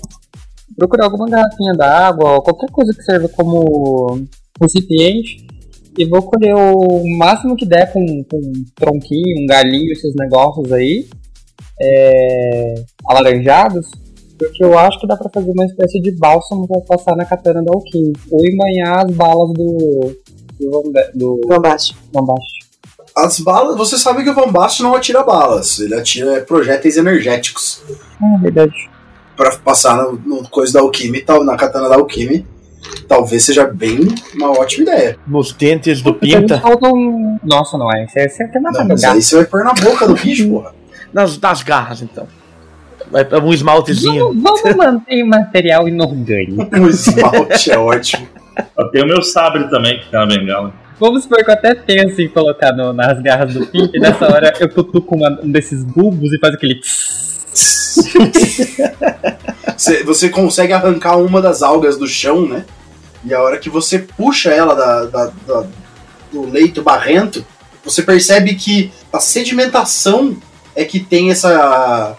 [0.77, 4.23] procurar alguma garrafinha d'água, ou qualquer coisa que serva como
[4.61, 5.45] recipiente,
[5.97, 10.71] e vou colher o máximo que der com, com um tronquinho, um galinho, esses negócios
[10.71, 11.07] aí,
[11.79, 12.75] é,
[13.07, 13.87] alaranjados,
[14.37, 17.63] porque eu acho que dá pra fazer uma espécie de bálsamo pra passar na katana
[17.63, 20.15] da Alquim, ou embanhar as balas do.
[20.59, 21.97] do, do Basten.
[23.15, 27.83] As balas, você sabe que o Basten não atira balas, ele atira projéteis energéticos.
[28.19, 28.73] Ah, verdade.
[29.37, 32.45] Pra passar no, no coisa da Alquime, tal, na katana da Alquime,
[33.07, 33.99] talvez seja bem
[34.35, 35.17] uma ótima ideia.
[35.27, 36.59] Nos dentes do Pinta.
[36.59, 38.07] faltam- Nossa, não é.
[38.07, 40.73] Você você matar Não, meu mas aí você vai pôr na boca do bicho, porra.
[41.13, 42.27] Nas, nas garras, então.
[43.11, 44.33] Vai pra um esmaltezinho.
[44.33, 46.67] Vamos, vamos manter material inorgânico.
[46.79, 48.27] O esmalte é ótimo.
[48.77, 50.73] Eu tenho o meu sabre também, que tem uma bengala.
[50.99, 54.25] Vamos supor que eu até penso em colocar no- nas garras do Pink, e nessa
[54.31, 56.75] hora eu cutuco uma- um desses bulbos e faz aquele.
[56.75, 57.42] tss.
[60.05, 62.65] Você, consegue arrancar uma das algas do chão, né?
[63.25, 65.67] E a hora que você puxa ela da, da- da-
[66.31, 67.45] do leito barrento,
[67.83, 70.35] você percebe que a sedimentação
[70.75, 72.15] é que tem essa,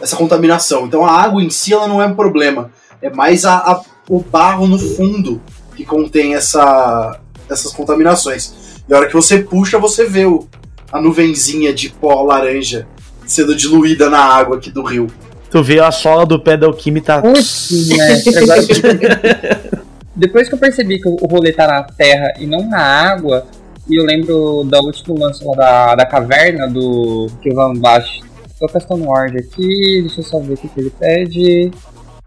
[0.00, 0.86] essa contaminação.
[0.86, 2.70] Então a água em si ela não é um problema.
[3.02, 5.40] É mais a, a- o barro no fundo
[5.74, 7.18] que contém essa,
[7.50, 8.54] essas contaminações.
[8.88, 10.46] E a hora que você puxa, você vê o,
[10.92, 12.86] a nuvenzinha de pó laranja
[13.26, 15.08] sendo diluída na água aqui do rio.
[15.50, 17.20] Tu vê a sola do pé da Alquime tá.
[17.20, 17.96] Putz, que-
[20.16, 23.46] Depois que eu percebi que o rolê tá na terra e não na água,
[23.88, 28.20] e eu lembro da último lance lá da, da caverna do que Van Bash.
[28.58, 31.70] Tô castando Ward aqui, deixa eu só ver o que ele pede.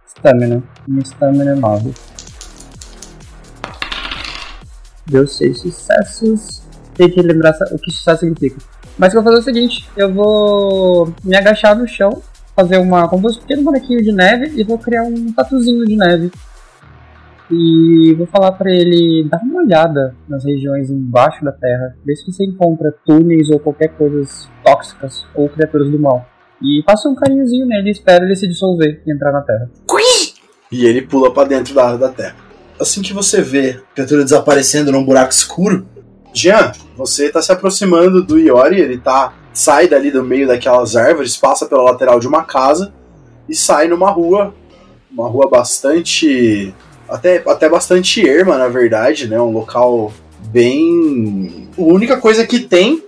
[0.07, 0.61] Stamina.
[0.87, 1.91] Minha stamina é 9.
[5.07, 6.61] Deu 6 sucessos.
[6.95, 8.57] Tem que lembrar o que sucesso significa.
[8.99, 12.21] Mas eu vou fazer o seguinte, eu vou me agachar no chão,
[12.53, 13.07] fazer uma.
[13.07, 16.29] como um pequeno bonequinho de neve e vou criar um tatuzinho de neve.
[17.49, 22.29] E vou falar pra ele dar uma olhada nas regiões embaixo da terra, ver se
[22.29, 26.27] você encontra túneis ou qualquer coisas tóxicas ou criaturas do mal.
[26.61, 29.71] E faça um carinhozinho nele e espera ele se dissolver e entrar na terra.
[30.69, 32.35] E ele pula pra dentro da, da terra.
[32.77, 35.87] Assim que você vê a criatura desaparecendo num buraco escuro,
[36.33, 39.33] Jean, você tá se aproximando do Iori, ele tá.
[39.53, 42.93] sai dali do meio daquelas árvores, passa pela lateral de uma casa
[43.47, 44.53] e sai numa rua.
[45.11, 46.73] Uma rua bastante.
[47.07, 49.41] Até, até bastante erma, na verdade, né?
[49.41, 50.13] Um local
[50.51, 51.67] bem.
[51.77, 53.03] A única coisa que tem.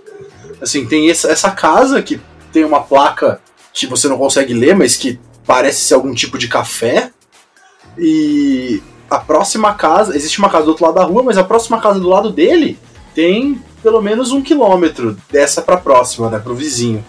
[0.60, 2.20] Assim, tem essa casa que
[2.52, 3.40] tem uma placa
[3.72, 7.10] que você não consegue ler, mas que parece ser algum tipo de café.
[7.96, 11.80] E a próxima casa, existe uma casa do outro lado da rua, mas a próxima
[11.80, 12.78] casa do lado dele
[13.14, 17.04] tem pelo menos um quilômetro dessa para próxima, né, pro vizinho.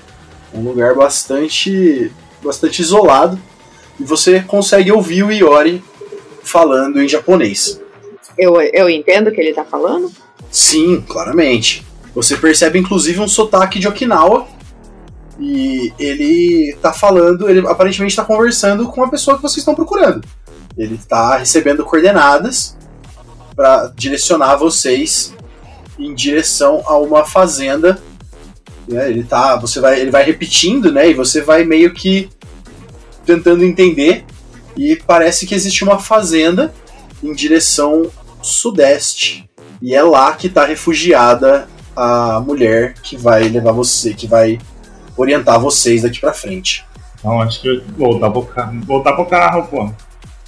[0.54, 2.12] Um lugar bastante,
[2.44, 3.40] bastante isolado
[4.00, 5.84] e você consegue ouvir o Iori
[6.44, 7.80] falando em japonês.
[8.38, 10.12] Eu, eu entendo o que ele tá falando?
[10.52, 11.86] Sim, claramente.
[12.14, 14.48] Você percebe inclusive um sotaque de Okinawa
[15.40, 20.28] e ele tá falando, ele aparentemente tá conversando com a pessoa que vocês estão procurando.
[20.78, 22.78] Ele tá recebendo coordenadas
[23.56, 25.34] para direcionar vocês
[25.98, 28.02] em direção a uma fazenda.
[28.88, 29.10] Né?
[29.10, 31.10] Ele tá, você vai, ele vai repetindo, né?
[31.10, 32.30] E você vai meio que
[33.26, 34.26] tentando entender.
[34.76, 36.74] E parece que existe uma fazenda
[37.22, 38.10] em direção
[38.42, 39.50] sudeste.
[39.82, 44.60] E é lá que está refugiada a mulher que vai levar você, que vai
[45.16, 46.86] orientar vocês daqui para frente.
[47.24, 49.92] Não, acho que voltar pro carro, voltar pro carro, pô.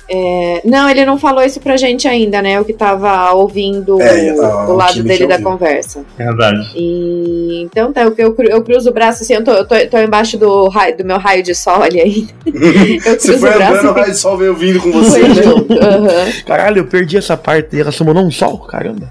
[0.07, 2.53] É, não, ele não falou isso pra gente ainda, né?
[2.57, 6.03] Eu que tava ouvindo É, a- o o lado dele da conversa.
[6.17, 6.59] Verdade.
[6.75, 9.97] E então tá, eu, eu, eu cruzo o braço assim, eu tô, eu tô, tô
[9.97, 12.33] embaixo do, raio, do meu raio de sol ali ainda.
[13.05, 15.21] Eu Você foi o braço andando, o e raio de sol veio vindo com você,
[15.27, 15.43] né?
[15.43, 15.73] junto.
[15.73, 16.31] Aham.
[16.45, 17.79] Caralho, eu perdi essa parte.
[17.79, 19.09] Ela summonou um sol, caramba.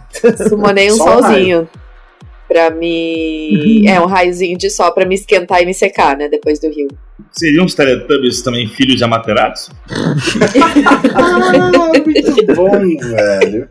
[0.48, 1.68] Sumonei um um solzinho.
[2.54, 3.82] Pra me.
[3.84, 6.28] É, um raiozinho de sol pra me esquentar e me secar, né?
[6.28, 6.86] Depois do rio.
[7.32, 9.72] Seriam os Teletubbies também filhos de Amaterasu?
[11.16, 12.70] Ah, muito bom,
[13.10, 13.66] velho.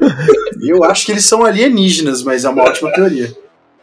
[0.61, 3.31] Eu acho que eles são alienígenas, mas é uma ótima teoria.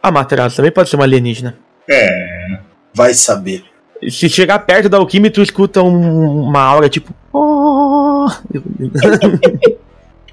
[0.03, 1.57] A Materaço também pode ser uma alienígena.
[1.89, 2.59] É.
[2.93, 3.63] Vai saber.
[4.07, 7.11] Se chegar perto da alquimia, tu escuta um- uma aura tipo.
[7.33, 8.27] "Oh".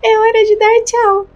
[0.02, 1.26] É hora de dar tchau.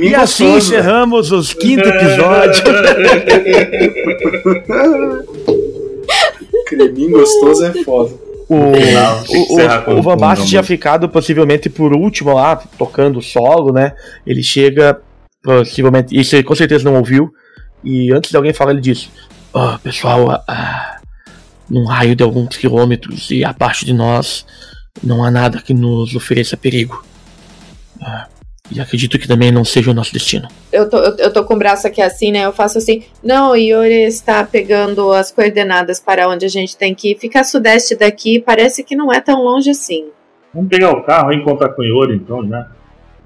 [0.00, 0.74] E assim gostoso.
[0.74, 2.62] encerramos os quinto episódio.
[6.66, 8.14] Creminho gostoso é foda.
[8.48, 13.72] O, Não, o, o, o Van Basten tinha ficado possivelmente por último lá, tocando solo,
[13.72, 13.94] né?
[14.26, 15.00] Ele chega,
[15.42, 17.30] possivelmente, isso ele com certeza não ouviu.
[17.82, 19.08] E antes de alguém falar, ele disse:
[19.52, 20.96] Ó, pessoal, ah, ah,
[21.70, 24.46] num raio de alguns quilômetros e abaixo de nós,
[25.02, 27.04] não há nada que nos ofereça perigo.
[28.00, 28.28] Ah,
[28.70, 30.48] e acredito que também não seja o nosso destino.
[30.72, 32.46] Eu tô, eu, eu tô com o braço aqui assim, né?
[32.46, 33.04] Eu faço assim.
[33.22, 37.18] Não, o Iori está pegando as coordenadas para onde a gente tem que ir.
[37.18, 40.06] Fica sudeste daqui, parece que não é tão longe assim.
[40.52, 42.70] Vamos pegar o carro e encontrar com o Iori, então, já.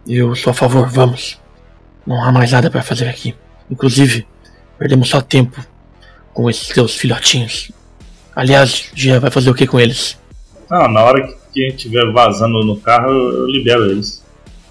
[0.07, 1.41] Eu sou a favor, vamos.
[2.07, 3.35] Não há mais nada para fazer aqui.
[3.71, 4.27] Inclusive,
[4.79, 5.65] perdemos só tempo
[6.33, 7.71] com esses teus filhotinhos.
[8.35, 10.19] Aliás, Gia vai fazer o que com eles?
[10.71, 14.25] Não, na hora que a gente estiver vazando no carro, eu libero eles.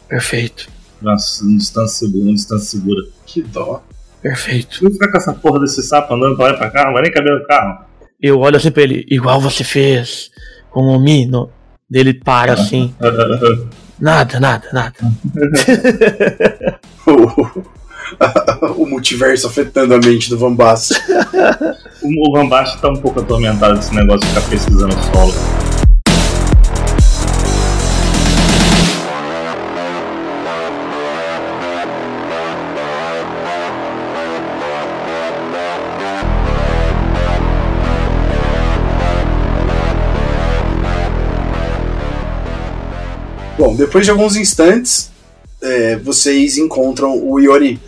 [0.08, 0.70] Perfeito,
[1.02, 3.04] Uma distância segura, distância segura.
[3.26, 3.84] Que dó.
[4.22, 4.84] perfeito.
[4.84, 7.04] Não ficar com essa porra desse sapo andando pra lá e pra cá, não vai
[7.04, 7.86] nem caber no carro.
[8.22, 10.32] Eu olho assim pra ele, igual você fez
[10.72, 11.50] com o Mino.
[11.90, 12.94] Dele para assim.
[14.00, 14.94] Nada, nada, nada.
[18.78, 20.98] O, multiverso afetando a mente do Van Basten.
[22.02, 25.34] O, Basten tá um pouco atormentado desse negócio de ficar pesquisando o solo.
[43.58, 45.12] Bom, depois de alguns instantes,
[45.62, 47.80] é, vocês encontram o Iori.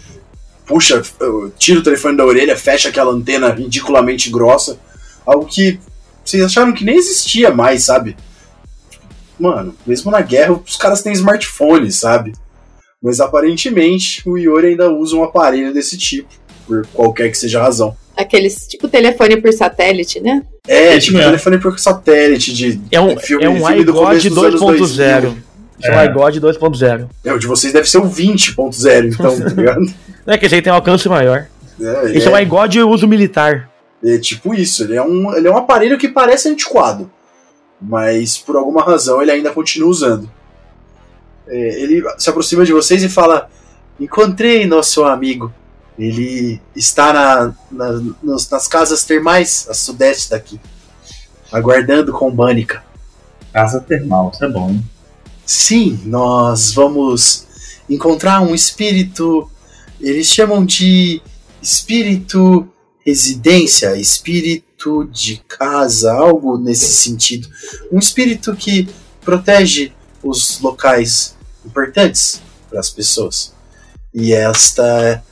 [0.66, 1.02] Puxa,
[1.58, 4.80] tira o telefone da orelha, fecha aquela antena ridiculamente grossa.
[5.26, 5.80] Algo que
[6.26, 8.16] vocês acharam que nem existia mais, sabe?
[9.40, 12.34] Mano, mesmo na guerra, os caras têm smartphone, sabe?
[13.02, 16.30] Mas aparentemente o Iori ainda usa um aparelho desse tipo,
[16.68, 17.96] por qualquer que seja a razão.
[18.18, 20.44] Aqueles, tipo, telefone por satélite, né?
[20.68, 21.32] É, Esse tipo mesmo.
[21.32, 24.98] telefone por satélite de É um, filme, é um filme do começo iGod dos anos
[24.98, 25.49] 2.0.
[25.82, 25.92] 2000.
[25.94, 26.06] É um É.
[26.06, 27.10] iGod 2.0.
[27.26, 29.82] É, o de vocês deve ser o 20.0, então, tá ligado?
[30.28, 31.48] É que esse aí tem um alcance maior.
[31.82, 33.68] É, Esse é, é- um iGod e uso militar.
[34.04, 37.10] É tipo isso, ele é um, ele é um aparelho que parece antiquado,
[37.82, 40.30] mas por alguma razão ele ainda continua usando.
[41.48, 43.50] É, ele se aproxima de vocês e fala:
[44.00, 45.52] Encontrei nosso amigo.
[45.98, 50.60] Ele está na, na- nos- nas casas termais a sudeste daqui,
[51.52, 52.84] aguardando com Bânica.
[53.52, 54.84] Casa termal, isso é bom, hein?
[55.50, 57.48] Sim, nós vamos
[57.90, 59.50] encontrar um espírito.
[60.00, 61.24] Eles chamam de
[61.60, 62.72] espírito
[63.04, 67.50] residência, espírito de casa, algo nesse sentido.
[67.92, 68.88] Um espírito que
[69.22, 69.92] protege
[70.22, 71.36] os locais
[71.66, 73.52] importantes para as pessoas.
[74.14, 75.24] E esta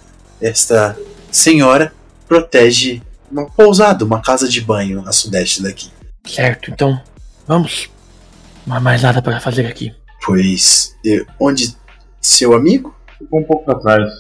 [0.42, 0.98] esta
[1.32, 1.94] senhora
[2.28, 5.92] protege uma pousada, uma casa de banho a sudeste daqui.
[6.26, 7.00] Certo, então
[7.46, 7.88] vamos.
[8.66, 9.94] Não há mais nada para fazer aqui.
[10.26, 10.96] Pois,
[11.40, 11.76] onde
[12.22, 12.96] seu amigo?
[13.18, 14.12] Ficou um pouco pra trás.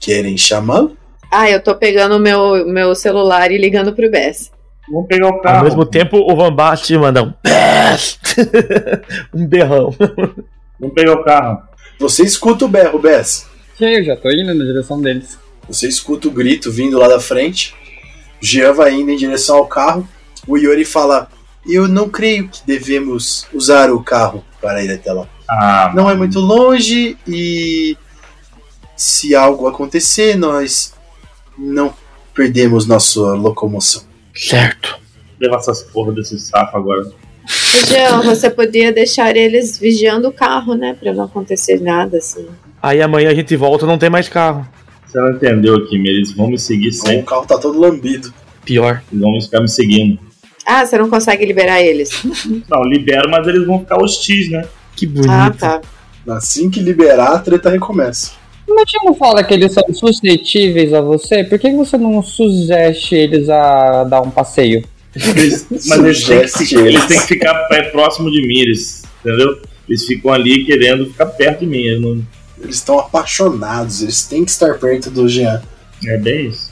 [0.00, 0.96] Querem chamá-lo?
[1.30, 4.50] Ah, eu tô pegando o meu, meu celular e ligando pro Bess.
[4.90, 5.58] Vamos pegar o carro.
[5.58, 8.18] Ao mesmo tempo, o Van Bast manda um "Pés!"
[9.32, 9.94] um berrão.
[10.78, 11.62] Vamos pegar o carro.
[11.98, 13.46] Você escuta o berro, Bess.
[13.76, 15.38] Que eu já tô indo na direção deles.
[15.68, 17.74] Você escuta o grito vindo lá da frente.
[18.40, 20.06] Jean vai indo em direção ao carro.
[20.46, 21.28] O Yori fala:
[21.66, 25.26] Eu não creio que devemos usar o carro para ir até lá.
[25.50, 27.96] Ah, Não é muito longe e
[28.96, 30.94] se algo acontecer, nós
[31.58, 31.92] não
[32.34, 34.04] perdemos nossa locomoção.
[34.34, 34.98] Certo.
[35.38, 37.10] levar essas porra desse sapo agora.
[37.88, 40.94] Jean, você podia deixar eles vigiando o carro, né?
[40.98, 42.46] Pra não acontecer nada assim.
[42.80, 44.66] Aí amanhã a gente volta não tem mais carro.
[45.04, 47.22] Você não entendeu aqui, eles vão me seguir O sempre.
[47.24, 48.32] carro tá todo lambido.
[48.64, 49.02] Pior.
[49.12, 50.18] Eles vão ficar me seguindo.
[50.66, 52.10] Ah, você não consegue liberar eles.
[52.70, 54.62] Não, libero, mas eles vão ficar hostis, né?
[54.96, 55.30] Que bonito.
[55.30, 55.80] Ah, tá.
[56.28, 58.32] Assim que liberar, a treta recomeça.
[58.68, 61.42] Mas você não fala que eles são suscetíveis a você?
[61.44, 64.84] Por que você não sugeste eles a dar um passeio?
[65.14, 67.54] Eles- mas eles têm, que, eles têm que ficar
[67.90, 69.60] próximo de mim, eles, entendeu?
[69.88, 71.78] Eles ficam ali querendo ficar perto de mim.
[71.82, 72.22] eles não-
[72.62, 75.60] Eles estão apaixonados, eles têm que estar perto do Jean.
[76.06, 76.71] É bem isso.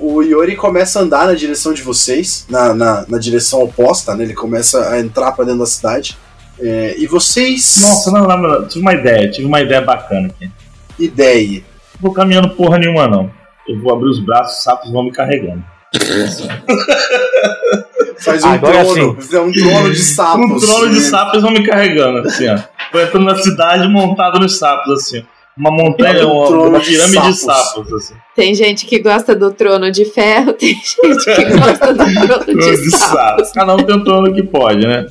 [0.00, 4.24] O Yori começa a andar na direção de vocês, na, na, na direção oposta, né?
[4.24, 6.16] Ele começa a entrar pra dentro da cidade.
[6.60, 7.76] É, e vocês.
[7.80, 10.50] Nossa, não, não, não, tive uma ideia, tive uma ideia bacana aqui.
[10.98, 11.62] Ideia.
[11.94, 13.30] Não vou caminhando porra nenhuma, não.
[13.68, 15.62] Eu vou abrir os braços, os sapos vão me carregando.
[18.18, 19.18] Faz um Agora trono.
[19.32, 20.50] É um trono de sapos.
[20.50, 22.58] Um trono de sapos vão me carregando, assim, ó.
[22.92, 25.24] Vou entrando na cidade montado nos sapos, assim.
[25.58, 27.40] Uma montanha, Um uma, trono uma de pirâmide de sapos.
[27.40, 28.14] sapos, assim.
[28.36, 32.82] Tem gente que gosta do trono de ferro, tem gente que gosta do trono de
[32.82, 33.14] de sapo.
[33.14, 33.52] sapos.
[33.52, 35.06] Cada um tem um trono que pode, né?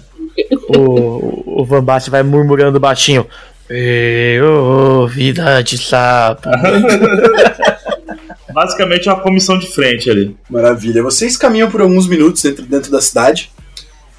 [0.70, 3.26] O, o Van Bast vai murmurando baixinho.
[3.70, 6.48] Eu, vida de sapo.
[8.54, 10.36] Basicamente é uma comissão de frente ali.
[10.50, 11.04] Maravilha.
[11.04, 13.52] Vocês caminham por alguns minutos dentro, dentro da cidade.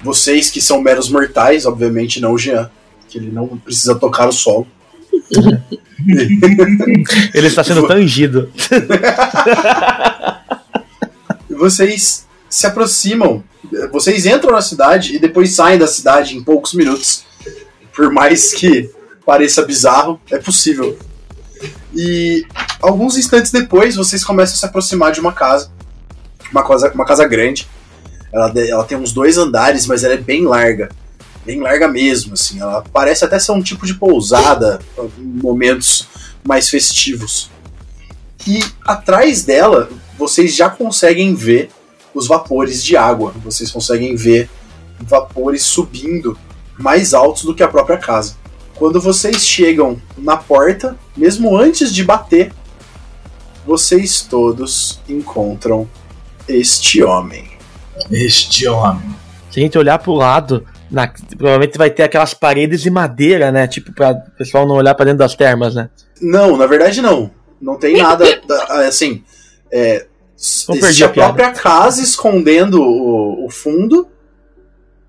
[0.01, 2.69] Vocês que são meros mortais, obviamente não o Jean,
[3.09, 4.65] que ele não precisa tocar o solo.
[7.33, 8.51] Ele está sendo tangido.
[11.49, 13.43] Vocês se aproximam,
[13.91, 17.23] vocês entram na cidade e depois saem da cidade em poucos minutos.
[17.93, 18.89] Por mais que
[19.25, 20.97] pareça bizarro, é possível.
[21.93, 22.45] E
[22.81, 25.71] alguns instantes depois, vocês começam a se aproximar de uma casa.
[26.51, 27.67] Uma casa, uma casa grande.
[28.33, 30.89] Ela, ela tem uns dois andares, mas ela é bem larga.
[31.49, 32.61] Bem larga mesmo, assim.
[32.61, 34.79] Ela parece até ser um tipo de pousada
[35.17, 36.07] em momentos
[36.47, 37.49] mais festivos.
[38.45, 41.71] E atrás dela, vocês já conseguem ver
[42.13, 43.33] os vapores de água.
[43.43, 44.47] Vocês conseguem ver
[44.99, 46.37] vapores subindo
[46.77, 48.35] mais altos do que a própria casa.
[48.75, 52.53] Quando vocês chegam na porta, mesmo antes de bater,
[53.65, 55.89] vocês todos encontram
[56.47, 57.49] este homem.
[58.11, 59.09] Este homem.
[59.49, 63.67] Se a gente olhar pro lado, na- provavelmente vai ter aquelas paredes de madeira, né?
[63.67, 65.89] Tipo, pra o pessoal não olhar pra dentro das termas, né?
[66.21, 67.31] Não, na verdade não.
[67.61, 69.23] Não tem nada da- assim.
[69.71, 70.05] É,
[70.67, 74.07] Não existe perdi a a própria casa escondendo o, o fundo,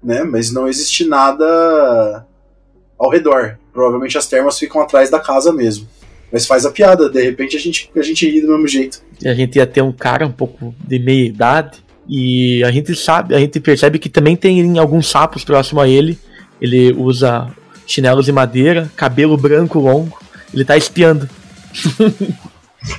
[0.02, 0.22] né?
[0.24, 2.24] Mas não existe nada
[2.98, 3.58] ao redor.
[3.72, 5.88] Provavelmente as termas ficam atrás da casa mesmo.
[6.32, 9.02] Mas faz a piada, de repente a gente, a gente ri do mesmo jeito.
[9.22, 11.78] E a gente ia ter um cara um pouco de meia idade.
[12.08, 16.18] E a gente sabe, a gente percebe que também tem alguns sapos próximo a ele.
[16.60, 17.48] Ele usa
[17.86, 20.18] chinelos de madeira, cabelo branco longo.
[20.52, 21.28] Ele tá espiando.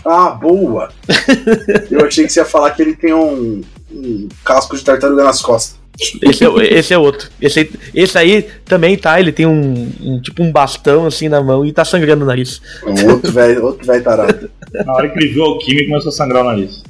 [0.06, 0.90] Ah, boa!
[1.90, 5.42] Eu achei que você ia falar que ele tem um, um casco de tartaruga nas
[5.42, 5.80] costas.
[6.22, 7.30] Esse é, esse é outro.
[7.42, 11.42] Esse, aí- esse aí também tá, ele tem um, um- tipo um bastão assim na
[11.42, 12.62] mão e tá sangrando o nariz.
[12.86, 14.52] Um outro velho outro velho tarado.
[14.86, 16.84] Na hora que ele viu o alquimia, começou a sangrar o nariz.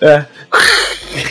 [0.00, 0.24] É.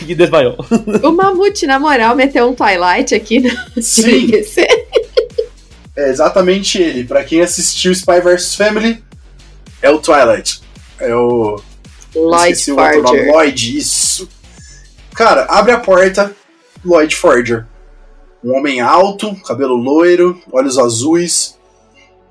[0.08, 0.58] e desmaiou.
[1.04, 4.32] O Mamute, na moral, meteu um Twilight aqui no Sim,
[5.96, 7.04] é exatamente ele.
[7.04, 9.04] Pra quem assistiu Spy vs Family,
[9.82, 10.62] é o Twilight.
[11.00, 11.62] É o.
[12.16, 13.18] Lloyd esqueci o outro nome.
[13.18, 13.34] Farger.
[13.34, 14.30] Lloyd, isso.
[15.14, 16.36] Cara, abre a porta,
[16.84, 17.66] Lloyd Forger.
[18.44, 21.57] Um homem alto, cabelo loiro, olhos azuis.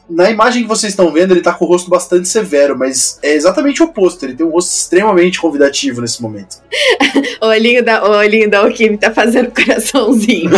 [0.08, 3.34] Na imagem que vocês estão vendo, ele tá com o rosto bastante severo, mas é
[3.34, 4.24] exatamente o oposto.
[4.24, 6.58] Ele tem um rosto extremamente convidativo nesse momento.
[7.40, 10.50] O olhinho da, o olhinho da Okimi tá fazendo coraçãozinho.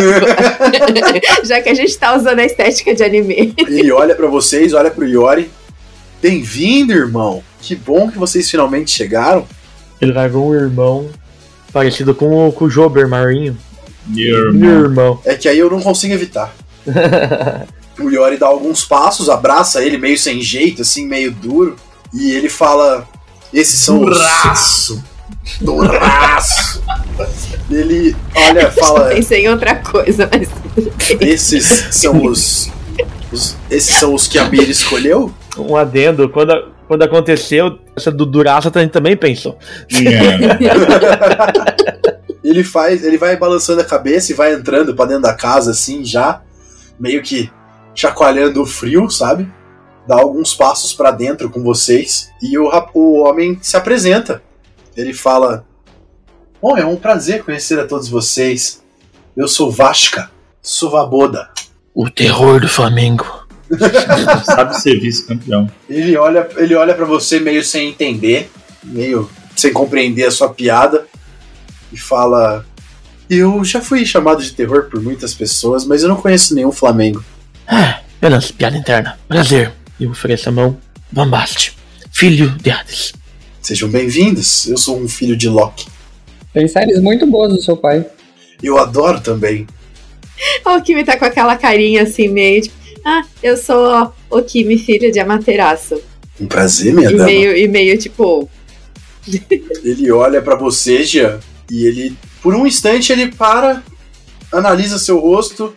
[1.44, 3.52] Já que a gente tá usando a estética de anime.
[3.58, 5.50] Ele olha pra vocês, olha pro Yori.
[6.22, 7.42] Bem-vindo, irmão.
[7.60, 9.46] Que bom que vocês finalmente chegaram.
[10.00, 11.10] Ele largou o irmão
[11.72, 13.56] Parecido com o, com o Jober Marinho.
[14.06, 14.84] Meu Meu irmão.
[14.84, 15.20] irmão.
[15.24, 16.54] É que aí eu não consigo evitar.
[18.00, 21.76] O Yori dá alguns passos, abraça ele meio sem jeito, assim, meio duro,
[22.14, 23.06] e ele fala:
[23.52, 24.16] Esses são os.
[24.18, 25.02] Braço!
[25.60, 26.82] Duraço!
[27.70, 30.48] ele olha, fala: Pensei em outra coisa, mas.
[31.20, 32.70] Esses são os.
[33.32, 35.32] os- esses são os que a Mira escolheu?
[35.56, 39.58] Um adendo, quando, a- quando aconteceu, essa do Duraça a gente também pensou.
[39.92, 39.98] É.
[42.44, 46.02] Ele faz, ele vai balançando a cabeça e vai entrando pra dentro da casa assim,
[46.04, 46.40] já
[46.98, 47.50] meio que
[47.98, 49.50] chacoalhando o frio, sabe?
[50.06, 54.40] Dá alguns passos pra dentro com vocês e o, o homem se apresenta.
[54.96, 55.66] Ele fala:
[56.62, 58.80] Bom, é um prazer conhecer a todos vocês.
[59.36, 60.30] Eu sou Vasca
[60.62, 61.50] Suvaboda.
[61.92, 63.26] O terror do Flamengo.
[64.44, 65.68] Sabe ser vice-campeão.
[65.90, 68.48] Ele olha, ele olha para você meio sem entender,
[68.84, 71.04] meio sem compreender a sua piada
[71.92, 72.64] e fala:
[73.28, 77.22] Eu já fui chamado de terror por muitas pessoas, mas eu não conheço nenhum Flamengo.
[77.70, 79.18] Ah, apenas piada interna.
[79.28, 79.72] Prazer.
[80.00, 80.78] E ofereço a mão.
[81.12, 81.76] Bambaste.
[82.10, 83.12] Filho de Hades.
[83.60, 84.66] Sejam bem-vindos.
[84.66, 85.86] Eu sou um filho de Loki.
[86.52, 88.06] Tem séries muito boas do seu pai.
[88.62, 89.66] Eu adoro também.
[90.64, 95.12] o Kimi tá com aquela carinha assim, meio tipo, ah, eu sou o Kimi, filho
[95.12, 96.00] de Amaterasu.
[96.40, 97.24] Um prazer, minha E dama.
[97.24, 98.48] meio, e meio tipo,
[99.84, 101.38] Ele olha para você, Jean,
[101.70, 103.82] e ele, por um instante, ele para,
[104.52, 105.76] analisa seu rosto.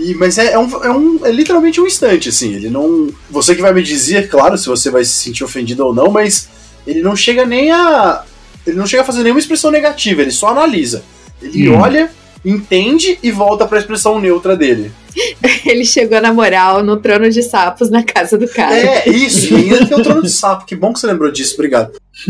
[0.00, 2.54] E, mas é, é um, é um- é literalmente um instante, assim.
[2.54, 3.08] Ele não.
[3.30, 6.48] Você que vai me dizer, claro, se você vai se sentir ofendido ou não, mas
[6.86, 8.24] ele não chega nem a.
[8.66, 11.02] Ele não chega a fazer nenhuma expressão negativa, ele só analisa.
[11.42, 11.78] Ele Hum.
[11.80, 12.10] olha,
[12.44, 14.90] entende e volta pra expressão neutra dele.
[15.66, 18.76] ele chegou na moral no trono de sapos na casa do cara.
[18.76, 20.64] É, isso, e ainda tem o trono de sapo.
[20.66, 21.92] Que bom que você lembrou disso, obrigado.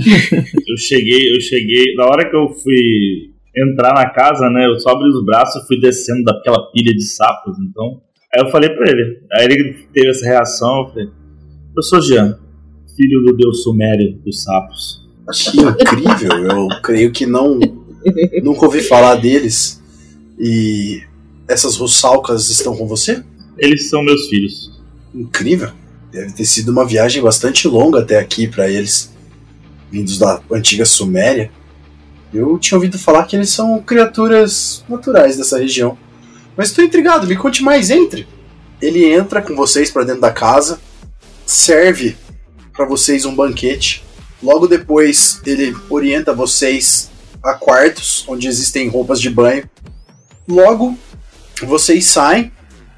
[0.68, 1.94] Eu cheguei, eu cheguei.
[1.96, 4.66] Na hora que eu fui entrar na casa, né?
[4.66, 7.56] Eu só abri os braços e fui descendo daquela pilha de sapos.
[7.58, 8.00] Então.
[8.34, 9.22] Aí eu falei pra ele.
[9.32, 10.80] Aí ele teve essa reação.
[10.80, 11.08] Eu falei:
[11.76, 12.38] Eu sou Jean,
[12.96, 15.00] filho do deus sumério dos sapos.
[15.32, 17.58] Que incrível, eu creio que não
[18.42, 19.80] nunca ouvi falar deles.
[20.38, 21.02] E
[21.46, 23.22] essas russalcas estão com você?
[23.58, 24.80] Eles são meus filhos.
[25.14, 25.70] Incrível.
[26.10, 29.14] Deve ter sido uma viagem bastante longa até aqui para eles,
[29.90, 31.50] vindos da antiga Suméria.
[32.32, 35.98] Eu tinha ouvido falar que eles são criaturas naturais dessa região.
[36.56, 38.26] Mas estou intrigado, me conte mais, entre.
[38.80, 40.80] Ele entra com vocês para dentro da casa,
[41.44, 42.16] serve
[42.72, 44.04] para vocês um banquete.
[44.42, 47.10] Logo depois, ele orienta vocês
[47.42, 49.68] a quartos onde existem roupas de banho.
[50.48, 50.96] Logo,
[51.62, 52.50] vocês saem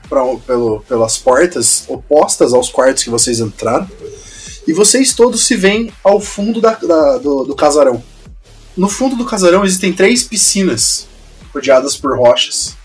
[0.09, 3.89] pra, pelo, pelas portas opostas aos quartos que vocês entraram.
[4.67, 8.03] E vocês todos se veem ao fundo da- da- do, do casarão.
[8.77, 11.07] No fundo do casarão existem três piscinas
[11.53, 12.77] rodeadas por rochas.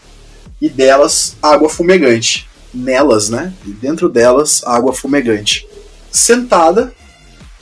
[0.61, 2.47] E delas, água fumegante.
[2.73, 3.53] Nelas, né?
[3.65, 5.67] E dentro delas, água fumegante.
[6.11, 6.93] Sentada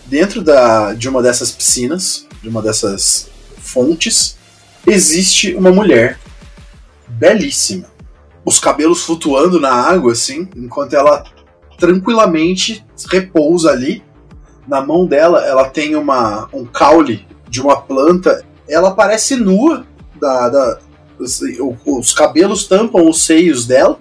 [0.06, 4.38] dentro da, de uma dessas piscinas, de uma dessas fontes,
[4.88, 6.20] existe uma mulher
[7.08, 7.88] belíssima.
[8.44, 11.24] Os cabelos flutuando na água, assim, enquanto ela
[11.78, 14.04] tranquilamente repousa ali.
[14.68, 17.26] Na mão dela, ela tem uma, um caule
[17.56, 18.44] de uma planta.
[18.68, 19.86] Ela parece nua,
[20.20, 20.80] da, da-
[21.18, 21.40] os,
[21.86, 23.98] os cabelos tampam os seios dela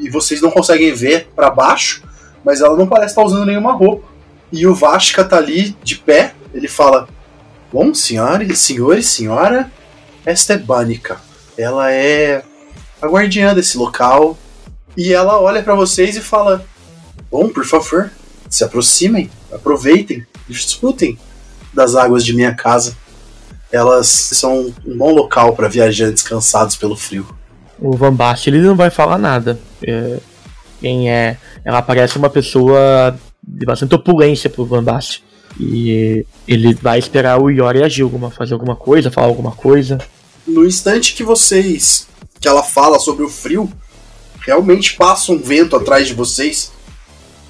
[0.00, 2.02] e vocês não conseguem ver para baixo,
[2.42, 4.08] mas ela não parece estar usando nenhuma roupa.
[4.50, 6.34] E o Vasca tá ali de pé.
[6.54, 7.06] Ele fala:
[7.70, 9.70] Bom, senhores, senhor e senhora,
[10.24, 11.20] esta é Bánica.
[11.58, 12.42] Ela é
[13.02, 14.38] a guardiã desse local.
[14.96, 16.64] E ela olha pra vocês e fala:
[17.30, 18.10] Bom, por favor,
[18.48, 21.18] se aproximem, aproveitem, desfrutem
[21.74, 22.96] das águas de minha casa.
[23.70, 27.26] Elas são um bom local para viajantes cansados pelo frio.
[27.78, 29.58] O Van Basten, ele não vai falar nada.
[29.82, 30.18] É,
[30.80, 31.36] quem é.
[31.64, 35.22] Ela parece uma pessoa de bastante opulência pro Van Basten.
[35.58, 39.98] E ele vai esperar o Yori agir, alguma, fazer alguma coisa, falar alguma coisa.
[40.46, 42.06] No instante que vocês.
[42.40, 43.70] que ela fala sobre o frio,
[44.40, 46.72] realmente passa um vento atrás de vocês.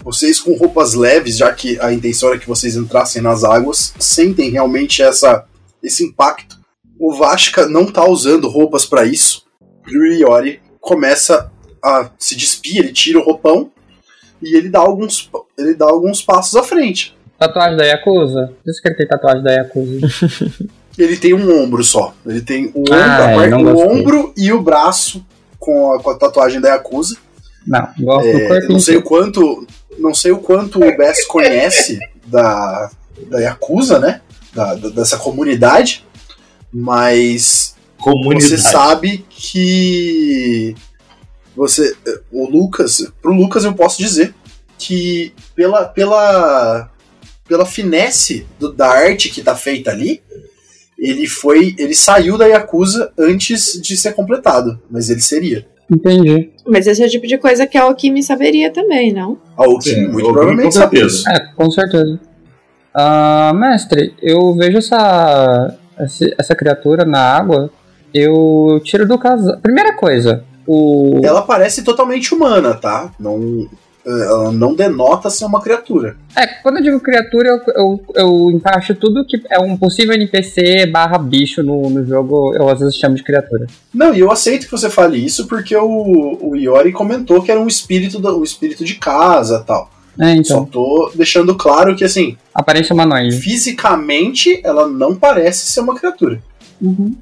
[0.05, 4.51] Vocês com roupas leves, já que a intenção era que vocês entrassem nas águas, sentem
[4.51, 5.47] realmente essa,
[5.83, 6.57] esse impacto.
[6.99, 9.45] O Vasca não tá usando roupas para isso.
[9.89, 11.51] E o Iori começa
[11.83, 13.71] a se despir, ele tira o roupão
[14.43, 17.17] e ele dá alguns, ele dá alguns passos à frente.
[17.39, 18.53] Tatuagem da Yakuza?
[18.65, 20.01] Diz que ele tem tatuagem da Yakuza.
[20.97, 22.15] Ele tem um ombro só.
[22.25, 25.27] Ele tem o, ombro, Ah, não o ombro e o braço
[25.59, 27.17] com a, com a tatuagem da Yakuza.
[27.67, 29.67] Não, gosto do É, corpo não sei o quanto,
[29.99, 32.91] não sei o quanto o Bess conhece da,
[33.29, 34.21] da Yakuza, né?
[34.53, 36.05] Da, da- dessa comunidade.
[36.73, 38.49] Mas Comunidade.
[38.49, 40.75] você sabe que
[41.57, 41.97] você
[42.33, 44.35] o Lucas, pro Lucas eu posso dizer
[44.77, 46.91] que pela pela
[47.47, 50.23] pela finesse do- da arte que tá feita ali,
[50.99, 55.67] ele foi, ele saiu da Yakuza antes de ser completado, mas ele seria.
[55.91, 56.51] Entendi.
[56.67, 59.39] Mas esse é o tipo de coisa que a Alquimi saberia também, não?
[59.83, 61.31] Que Sim, muito provavelmente com certeza.
[61.31, 62.21] É, com certeza.
[62.95, 65.77] Ah, mestre, eu vejo essa,
[66.39, 67.71] essa criatura na água,
[68.13, 69.61] eu tiro do casaco.
[69.61, 71.21] Primeira coisa, o.
[71.23, 73.13] Ela parece totalmente humana, tá?
[73.19, 73.69] Não,
[74.07, 76.17] ela não denota ser uma criatura.
[76.37, 80.87] É, quando eu digo criatura, eu, eu, eu encaixo tudo que é um possível NPC
[80.87, 83.67] barra bicho no, no jogo, eu às vezes chamo de criatura.
[83.93, 87.61] Não, e eu aceito que você fale isso porque o, o Iori comentou que era
[87.61, 89.91] um espírito, do, um espírito de casa tal.
[90.21, 93.37] É, Só então, tô deixando claro que, assim, aparência humanoide.
[93.37, 96.41] fisicamente ela não parece ser uma criatura.
[96.81, 97.17] Uhum.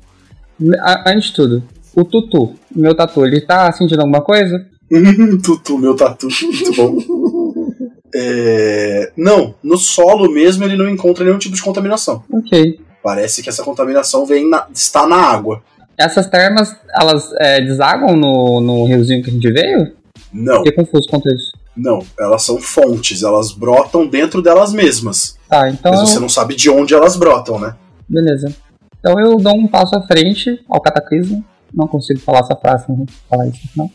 [1.06, 1.62] Antes de tudo,
[1.94, 4.66] o Tutu, meu tatu, ele tá sentindo alguma coisa?
[5.42, 6.98] Tutu, meu tatu, muito bom.
[8.14, 12.22] É, não, no solo mesmo ele não encontra nenhum tipo de contaminação.
[12.30, 12.78] Ok.
[13.02, 15.62] Parece que essa contaminação vem na- está na água.
[15.96, 19.92] Essas termas, elas é, desaguam no, no riozinho que a gente veio?
[20.30, 21.52] Não, Fiquei confuso quanto isso.
[21.74, 25.38] não, elas são fontes, elas brotam dentro delas mesmas.
[25.48, 27.74] Tá, então Mas eu- você não sabe de onde elas brotam, né?
[28.06, 28.54] Beleza.
[28.98, 31.42] Então eu dou um passo à frente ao cataclismo.
[31.72, 33.90] Não consigo falar essa frase sem falar isso, não.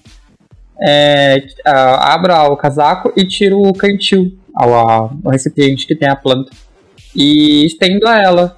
[0.82, 6.52] É, abro o casaco e tiro o cantil, ao, ao recipiente que tem a planta.
[7.16, 8.58] E estendo a ela.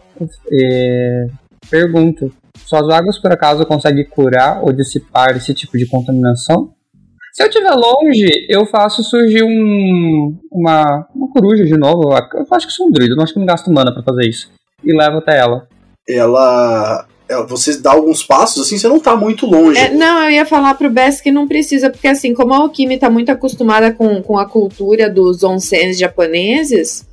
[0.52, 1.28] É,
[1.70, 2.32] pergunto:
[2.66, 6.74] suas águas por acaso conseguem curar ou dissipar esse tipo de contaminação?
[7.32, 12.12] Se eu estiver longe, eu faço surgir um, uma, uma coruja de novo.
[12.12, 14.52] Eu acho que sou um druido, eu acho que não gasto mana pra fazer isso
[14.84, 15.38] e levo até.
[15.40, 15.68] Ela,
[16.08, 17.06] ela-
[17.48, 19.80] Você dá alguns passos, assim, você não tá muito longe.
[19.80, 22.98] É, não, eu ia falar pro Bess que não precisa, porque assim, como a Alquimi
[22.98, 27.08] tá muito acostumada com, com a cultura dos onsens japoneses,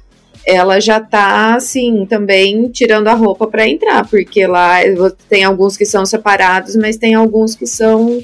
[0.46, 4.78] ela já tá, assim, também tirando a roupa pra entrar, porque lá
[5.28, 8.22] tem alguns que são separados, mas tem alguns que são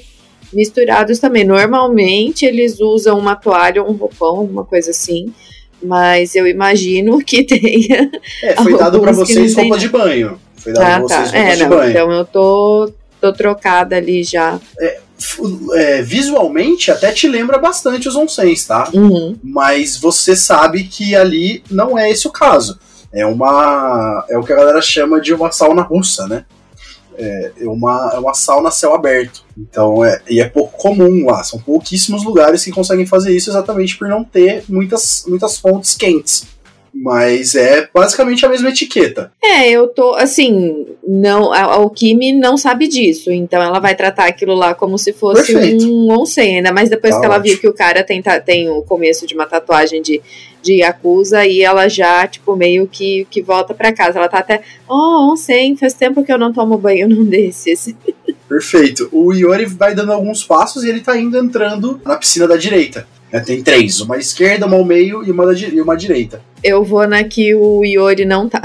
[0.53, 1.43] misturados também.
[1.43, 5.33] Normalmente eles usam uma toalha ou um roupão, alguma coisa assim,
[5.81, 8.09] mas eu imagino que tenha.
[8.41, 10.39] É, foi dado que vocês roupa de banho.
[10.63, 11.21] Foi dado Ah, pra tá.
[11.23, 11.89] roupa É, não, banho.
[11.91, 14.59] então eu tô, tô trocada ali já.
[15.19, 15.41] F-
[15.73, 18.89] é, visualmente até te lembra bastante os onsens, tá?
[18.93, 19.37] Uhum.
[19.43, 22.79] Mas você sabe que ali não é esse o caso.
[23.11, 24.25] É uma.
[24.29, 26.45] É o que a galera chama de uma sauna russa, né?
[27.15, 29.43] É, é uma, é uma sauna a céu aberto.
[29.55, 31.43] Então, é, e é pouco comum lá.
[31.43, 36.47] São pouquíssimos lugares que conseguem fazer isso exatamente por não ter muitas, muitas fontes quentes.
[36.93, 39.31] Mas é basicamente a mesma etiqueta.
[39.43, 44.25] É, eu tô, assim, não, a a Alquimi não sabe disso, então ela vai tratar
[44.27, 45.85] aquilo lá como se fosse Perfeito.
[45.85, 47.49] um onsen, ainda mais depois Tá que ela ótimo.
[47.51, 50.21] viu que o cara tem, tem o começo de uma tatuagem de,
[50.61, 54.19] de Yakuza e ela já, tipo, meio que, que volta pra casa.
[54.19, 57.93] Ela tá até, oh, onsen, faz tempo que eu não tomo banho num desses.
[58.47, 59.09] Perfeito.
[59.11, 63.07] O Iori vai dando alguns passos e ele tá indo entrando na piscina da direita.
[63.33, 66.39] É, tem três: uma à esquerda, uma ao meio e uma, e uma à direita.
[66.63, 68.61] Eu vou na que o Iori não tá.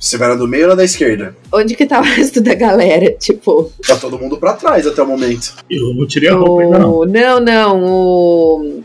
[0.00, 1.36] Você vai na do meio ou na da esquerda?
[1.52, 3.12] Onde que tá o resto da galera?
[3.12, 5.54] Tipo, Tá todo mundo pra trás até o momento.
[5.70, 6.94] Eu não tirei a roupa ainda, não.
[6.94, 7.06] o...
[7.06, 8.82] Não, não, o...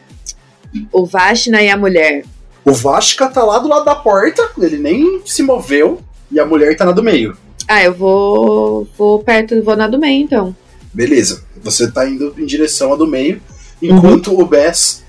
[0.92, 2.24] O Vashna e a mulher.
[2.64, 6.76] O Vashka tá lá do lado da porta, ele nem se moveu, e a mulher
[6.76, 7.36] tá na do meio.
[7.68, 10.56] Ah, eu vou, vou perto, vou na do meio, então.
[10.94, 13.42] Beleza, você tá indo em direção à do meio,
[13.82, 15.04] enquanto o Bess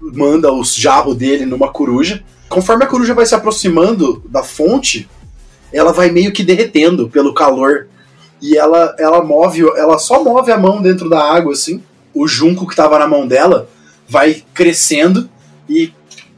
[0.00, 2.22] manda os jarros dele numa coruja.
[2.48, 5.08] Conforme a coruja vai se aproximando da fonte,
[5.72, 7.86] ela vai meio que derretendo pelo calor.
[8.42, 11.82] E ela, ela move, ela só move a mão dentro da água, assim.
[12.14, 13.68] O junco que tava na mão dela
[14.08, 15.28] vai crescendo
[15.68, 15.92] e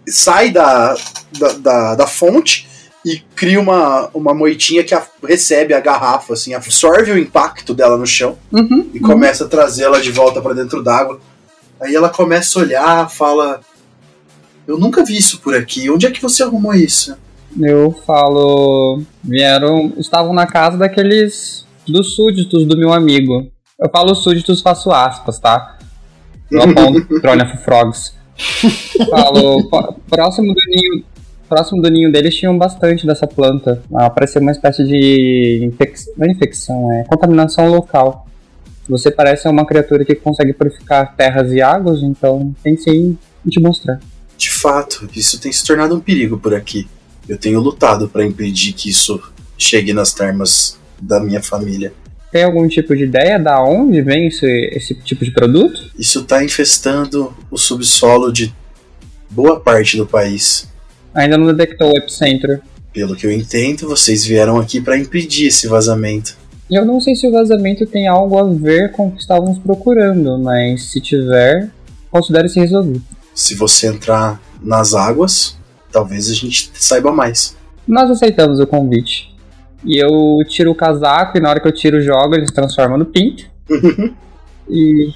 [0.07, 0.95] sai da,
[1.39, 2.69] da, da, da fonte
[3.05, 7.97] e cria uma, uma moitinha que a- recebe a garrafa, assim, absorve o impacto dela
[7.97, 8.91] no chão Uhum.
[8.93, 11.21] e começa a trazê-la de volta pra dentro d'água.
[11.83, 13.61] Aí ela começa a olhar, fala:
[14.66, 15.91] Eu nunca vi isso por aqui.
[15.91, 17.16] Onde é que você arrumou isso?
[17.61, 19.03] Eu falo.
[19.22, 19.93] Vieram.
[19.99, 21.66] Estavam na casa daqueles.
[21.87, 23.47] dos súditos do meu amigo.
[23.78, 25.78] Eu falo súditos, faço aspas, tá?
[26.51, 28.14] Eu aponto Trolha Frogs.
[29.11, 29.68] Falo.
[29.68, 31.05] "Pó- Próximo do ninho.
[31.49, 33.83] Próximo do ninho deles tinham bastante dessa planta.
[33.95, 35.95] Ah, parecia uma espécie de infec...
[36.16, 38.26] não é infecção, é contaminação local.
[38.89, 43.16] Você parece uma criatura que consegue purificar terras e águas, então pensei
[43.47, 44.01] em te mostrar.
[44.37, 46.89] De fato, isso tem se tornado um perigo por aqui.
[47.28, 49.22] Eu tenho lutado pra impedir que isso
[49.57, 51.93] chegue nas termas da minha família.
[52.33, 55.91] Tem algum tipo de ideia da onde vem esse, esse tipo de produto?
[55.99, 58.53] Isso está infestando o subsolo de
[59.30, 60.66] boa parte do país.
[61.14, 62.61] Ainda não detectou o epicentro.
[62.93, 66.37] Pelo que eu entendo, vocês vieram aqui para impedir esse vazamento.
[66.71, 70.39] Eu não sei se o vazamento tem algo a ver com o que estávamos procurando,
[70.39, 71.71] mas se tiver,
[72.11, 73.03] considere se resolvido.
[73.35, 75.57] Se você entrar nas águas,
[75.91, 77.57] talvez a gente saiba mais.
[77.87, 79.35] Nós aceitamos o convite.
[79.85, 82.55] E eu tiro o casaco e na hora que eu tiro o jogo, ele se
[82.55, 83.45] transforma no pinto.
[84.71, 85.13] e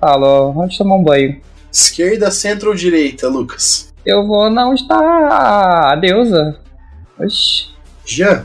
[0.00, 1.40] falo, onde tomar um banho?
[1.72, 3.92] Esquerda, centro ou direita, Lucas?
[4.04, 6.58] Eu vou na onde tá a deusa.
[7.18, 7.66] Oxi.
[8.04, 8.44] Jean,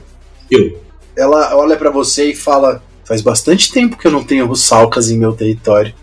[0.52, 0.85] Eu.
[1.18, 5.18] Ela olha pra você e fala: Faz bastante tempo que eu não tenho russalcas em
[5.18, 5.94] meu território.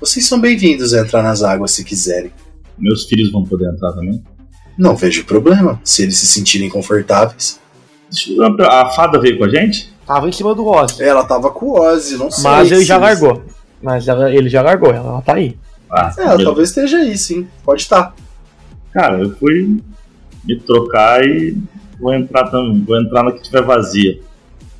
[0.00, 2.30] Vocês são bem-vindos a entrar nas águas se quiserem.
[2.78, 4.22] Meus filhos vão poder entrar também.
[4.76, 7.58] Não vejo problema, se eles se sentirem confortáveis.
[8.70, 9.92] A fada veio com a gente?
[10.06, 11.02] Tava em cima do Ozzy.
[11.02, 12.44] Ela tava com o Ozzy, não sei.
[12.44, 13.42] Mas ele se já eles- largou.
[13.82, 15.58] Mas ela- ele já largou, ela, ela tá aí.
[15.90, 17.46] Ah, É, ela talvez esteja aí, sim.
[17.64, 18.14] Pode estar.
[18.92, 19.80] Cara, eu fui
[20.44, 21.56] me trocar e
[22.00, 22.82] vou entrar também.
[22.84, 24.18] Vou entrar na que tiver vazia.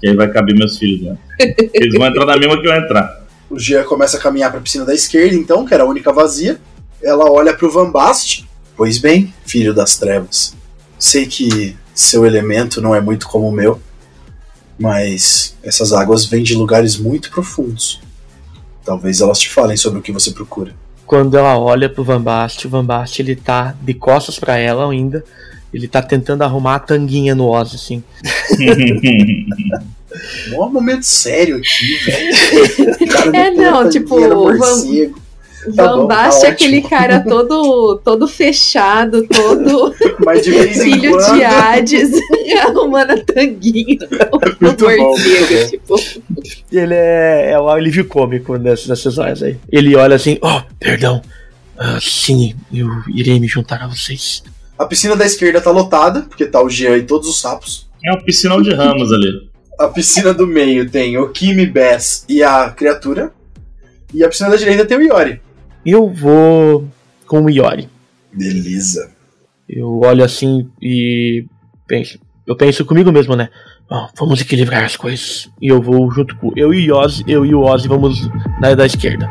[0.01, 1.71] Que aí vai caber meus filhos dentro.
[1.75, 3.27] Eles vão entrar na mesma que eu entrar.
[3.51, 6.61] O Jean começa a caminhar pra piscina da esquerda, então, que era a única vazia.
[7.03, 8.47] Ela olha pro Van Bast.
[8.77, 10.55] Pois bem, filho das trevas.
[10.99, 13.81] Sei que seu elemento não é muito como o meu,
[14.79, 18.01] mas essas águas vêm de lugares muito profundos.
[18.85, 20.73] Talvez elas te falem sobre o que você procura.
[21.05, 24.91] Quando ela olha pro Van Bast, o Van Bast ele tá de costas pra ela
[24.91, 25.25] ainda.
[25.73, 28.05] Ele tá tentando arrumar a tanguinha no Ozzy, assim.
[30.51, 33.35] Mó momento sério aqui, velho.
[33.35, 35.29] É, não, tipo, morcego.
[35.75, 39.95] Tá Van tá é aquele cara todo, todo fechado, todo
[40.25, 41.35] Mas de vez em filho quando.
[41.35, 42.11] de Hades,
[42.65, 43.99] arrumando a tanguinha
[44.61, 45.97] no morcego, muito tipo.
[46.71, 49.57] E ele é, é o alívio cômico nessas, nessas horas aí.
[49.71, 51.21] Ele olha assim, oh, perdão.
[51.77, 54.43] Ah, sim, eu irei me juntar a vocês.
[54.79, 57.89] A piscina da esquerda tá lotada, porque tá o Jean e todos os sapos.
[58.05, 59.48] É um piscinão de ramos ali.
[59.79, 63.33] A piscina do meio tem o Kimi, Bess e a criatura.
[64.13, 65.41] E a piscina da direita tem o Iori.
[65.87, 66.89] Eu vou
[67.27, 67.89] com o Iori.
[68.33, 69.13] Beleza.
[69.69, 71.47] Eu olho assim e
[71.87, 72.19] penso.
[72.47, 73.51] Eu penso comigo mesmo, né?
[73.89, 75.49] Bom, vamos equilibrar as coisas.
[75.63, 78.29] E eu vou junto com eu e o Ozzy, eu e o Ozzy vamos
[78.61, 79.29] na da esquerda.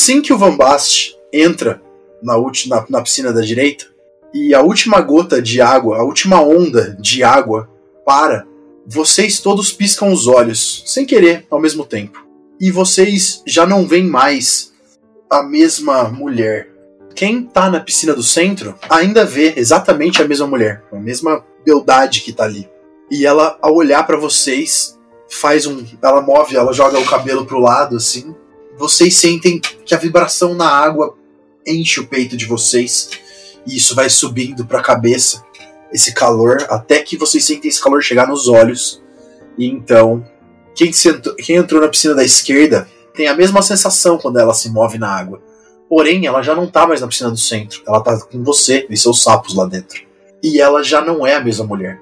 [0.00, 1.82] Assim que o Van Bast entra
[2.22, 3.84] na, na, na piscina da direita,
[4.32, 7.68] e a última gota de água, a última onda de água
[8.02, 8.46] para,
[8.86, 12.26] vocês todos piscam os olhos, sem querer, ao mesmo tempo.
[12.58, 14.72] E vocês já não veem mais
[15.28, 16.72] a mesma mulher.
[17.14, 22.22] Quem tá na piscina do centro ainda vê exatamente a mesma mulher, a mesma beldade
[22.22, 22.66] que tá ali.
[23.10, 24.98] E ela, ao olhar para vocês,
[25.28, 25.84] faz um.
[26.02, 28.34] Ela move, ela joga o cabelo pro lado assim.
[28.80, 31.14] Vocês sentem que a vibração na água
[31.66, 33.10] enche o peito de vocês.
[33.66, 35.44] E isso vai subindo pra cabeça,
[35.92, 39.02] esse calor, até que vocês sentem esse calor chegar nos olhos.
[39.58, 40.26] E então,
[40.74, 44.70] quem, sentou- quem entrou na piscina da esquerda tem a mesma sensação quando ela se
[44.70, 45.42] move na água.
[45.86, 47.82] Porém, ela já não tá mais na piscina do centro.
[47.86, 50.00] Ela tá com você e seus sapos lá dentro.
[50.42, 52.00] E ela já não é a mesma mulher.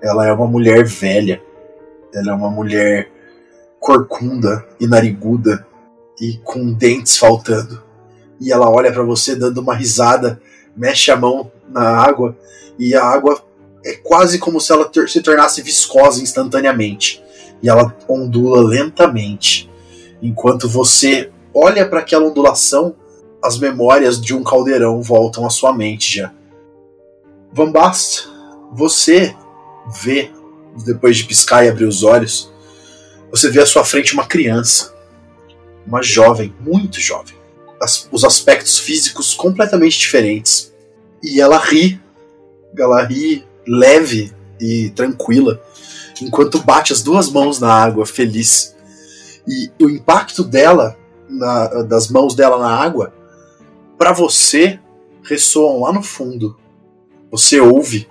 [0.00, 1.42] Ela é uma mulher velha.
[2.14, 3.10] Ela é uma mulher
[3.80, 5.66] corcunda e nariguda
[6.20, 7.82] e com dentes faltando.
[8.40, 10.40] E ela olha pra você dando uma risada,
[10.76, 12.36] mexe a mão na água
[12.78, 13.42] e a água
[13.84, 17.22] é quase como se ela se tornasse viscosa instantaneamente.
[17.62, 19.70] E ela ondula lentamente.
[20.22, 22.94] Enquanto você olha para aquela ondulação,
[23.42, 26.32] as memórias de um caldeirão voltam à sua mente já.
[27.52, 27.72] Van
[28.72, 29.34] você
[30.02, 30.30] vê,
[30.84, 32.52] depois de piscar e abrir os olhos,
[33.30, 34.94] você vê à sua frente uma criança.
[35.86, 37.34] Uma jovem, muito jovem.
[37.80, 40.72] As- os aspectos físicos completamente diferentes.
[41.22, 42.00] E ela ri.
[42.78, 45.60] Ela ri leve e tranquila.
[46.22, 48.76] enquanto bate as duas mãos na água, feliz.
[49.48, 50.94] E o impacto dela,
[51.26, 53.14] na, das mãos dela na água,
[53.96, 54.78] para você
[55.22, 56.58] ressoam lá no fundo.
[57.30, 58.06] Você ouve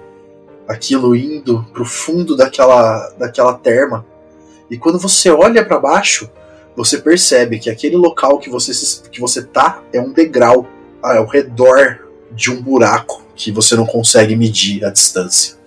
[0.67, 4.03] aquilo indo pro fundo daquela, daquela terma.
[4.71, 6.31] E quando você olha para baixo,
[6.80, 8.72] você percebe que aquele local que você,
[9.11, 10.65] que você tá é um degrau
[11.03, 15.57] ao redor de um buraco que você não consegue medir a distância.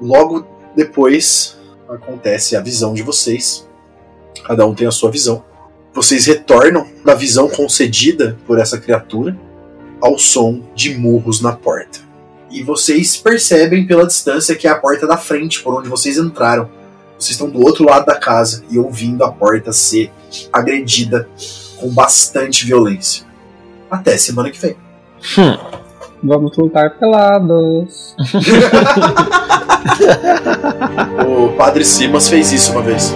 [0.00, 3.68] Logo depois acontece a visão de vocês.
[4.42, 5.44] Cada um tem a sua visão.
[5.92, 9.38] Vocês retornam da visão concedida por essa criatura
[10.00, 11.98] ao som de murros na porta.
[12.50, 16.70] E vocês percebem pela distância que é a porta da frente, por onde vocês entraram.
[17.18, 20.10] Vocês estão do outro lado da casa e ouvindo a porta ser
[20.52, 21.28] agredida
[21.78, 23.24] com bastante violência.
[23.90, 24.76] Até semana que vem.
[25.38, 25.56] Hum.
[26.22, 28.14] Vamos lutar pelados.
[31.26, 33.12] o Padre Simas fez isso uma vez.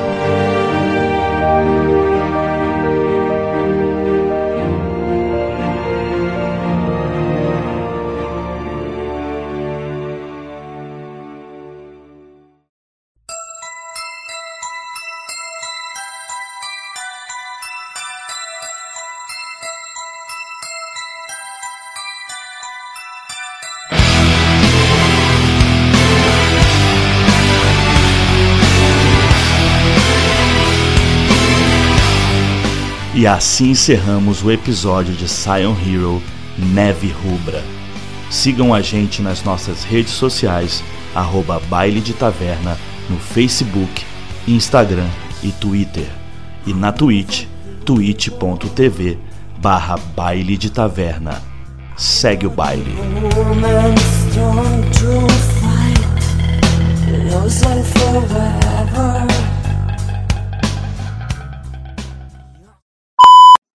[33.26, 36.22] E assim encerramos o episódio de Sion Hero
[36.56, 37.60] Neve Rubra.
[38.30, 40.80] Sigam a gente nas nossas redes sociais,
[41.12, 42.78] arroba Baile de Taverna,
[43.10, 44.04] no Facebook,
[44.46, 45.08] Instagram
[45.42, 46.06] e Twitter.
[46.64, 47.46] E na Twitch,
[47.84, 49.18] twitch.tv
[49.58, 51.42] barra Baile de Taverna.
[51.96, 52.94] Segue o baile.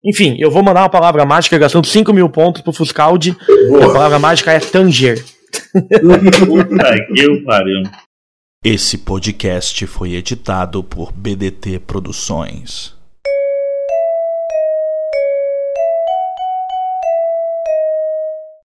[0.05, 3.37] Enfim, eu vou mandar uma palavra mágica gastando 5 mil pontos pro Fuscaldi.
[3.83, 5.25] A palavra mágica é Tanger.
[5.73, 7.83] Puta que pariu.
[8.65, 12.98] Esse podcast foi editado por BDT Produções.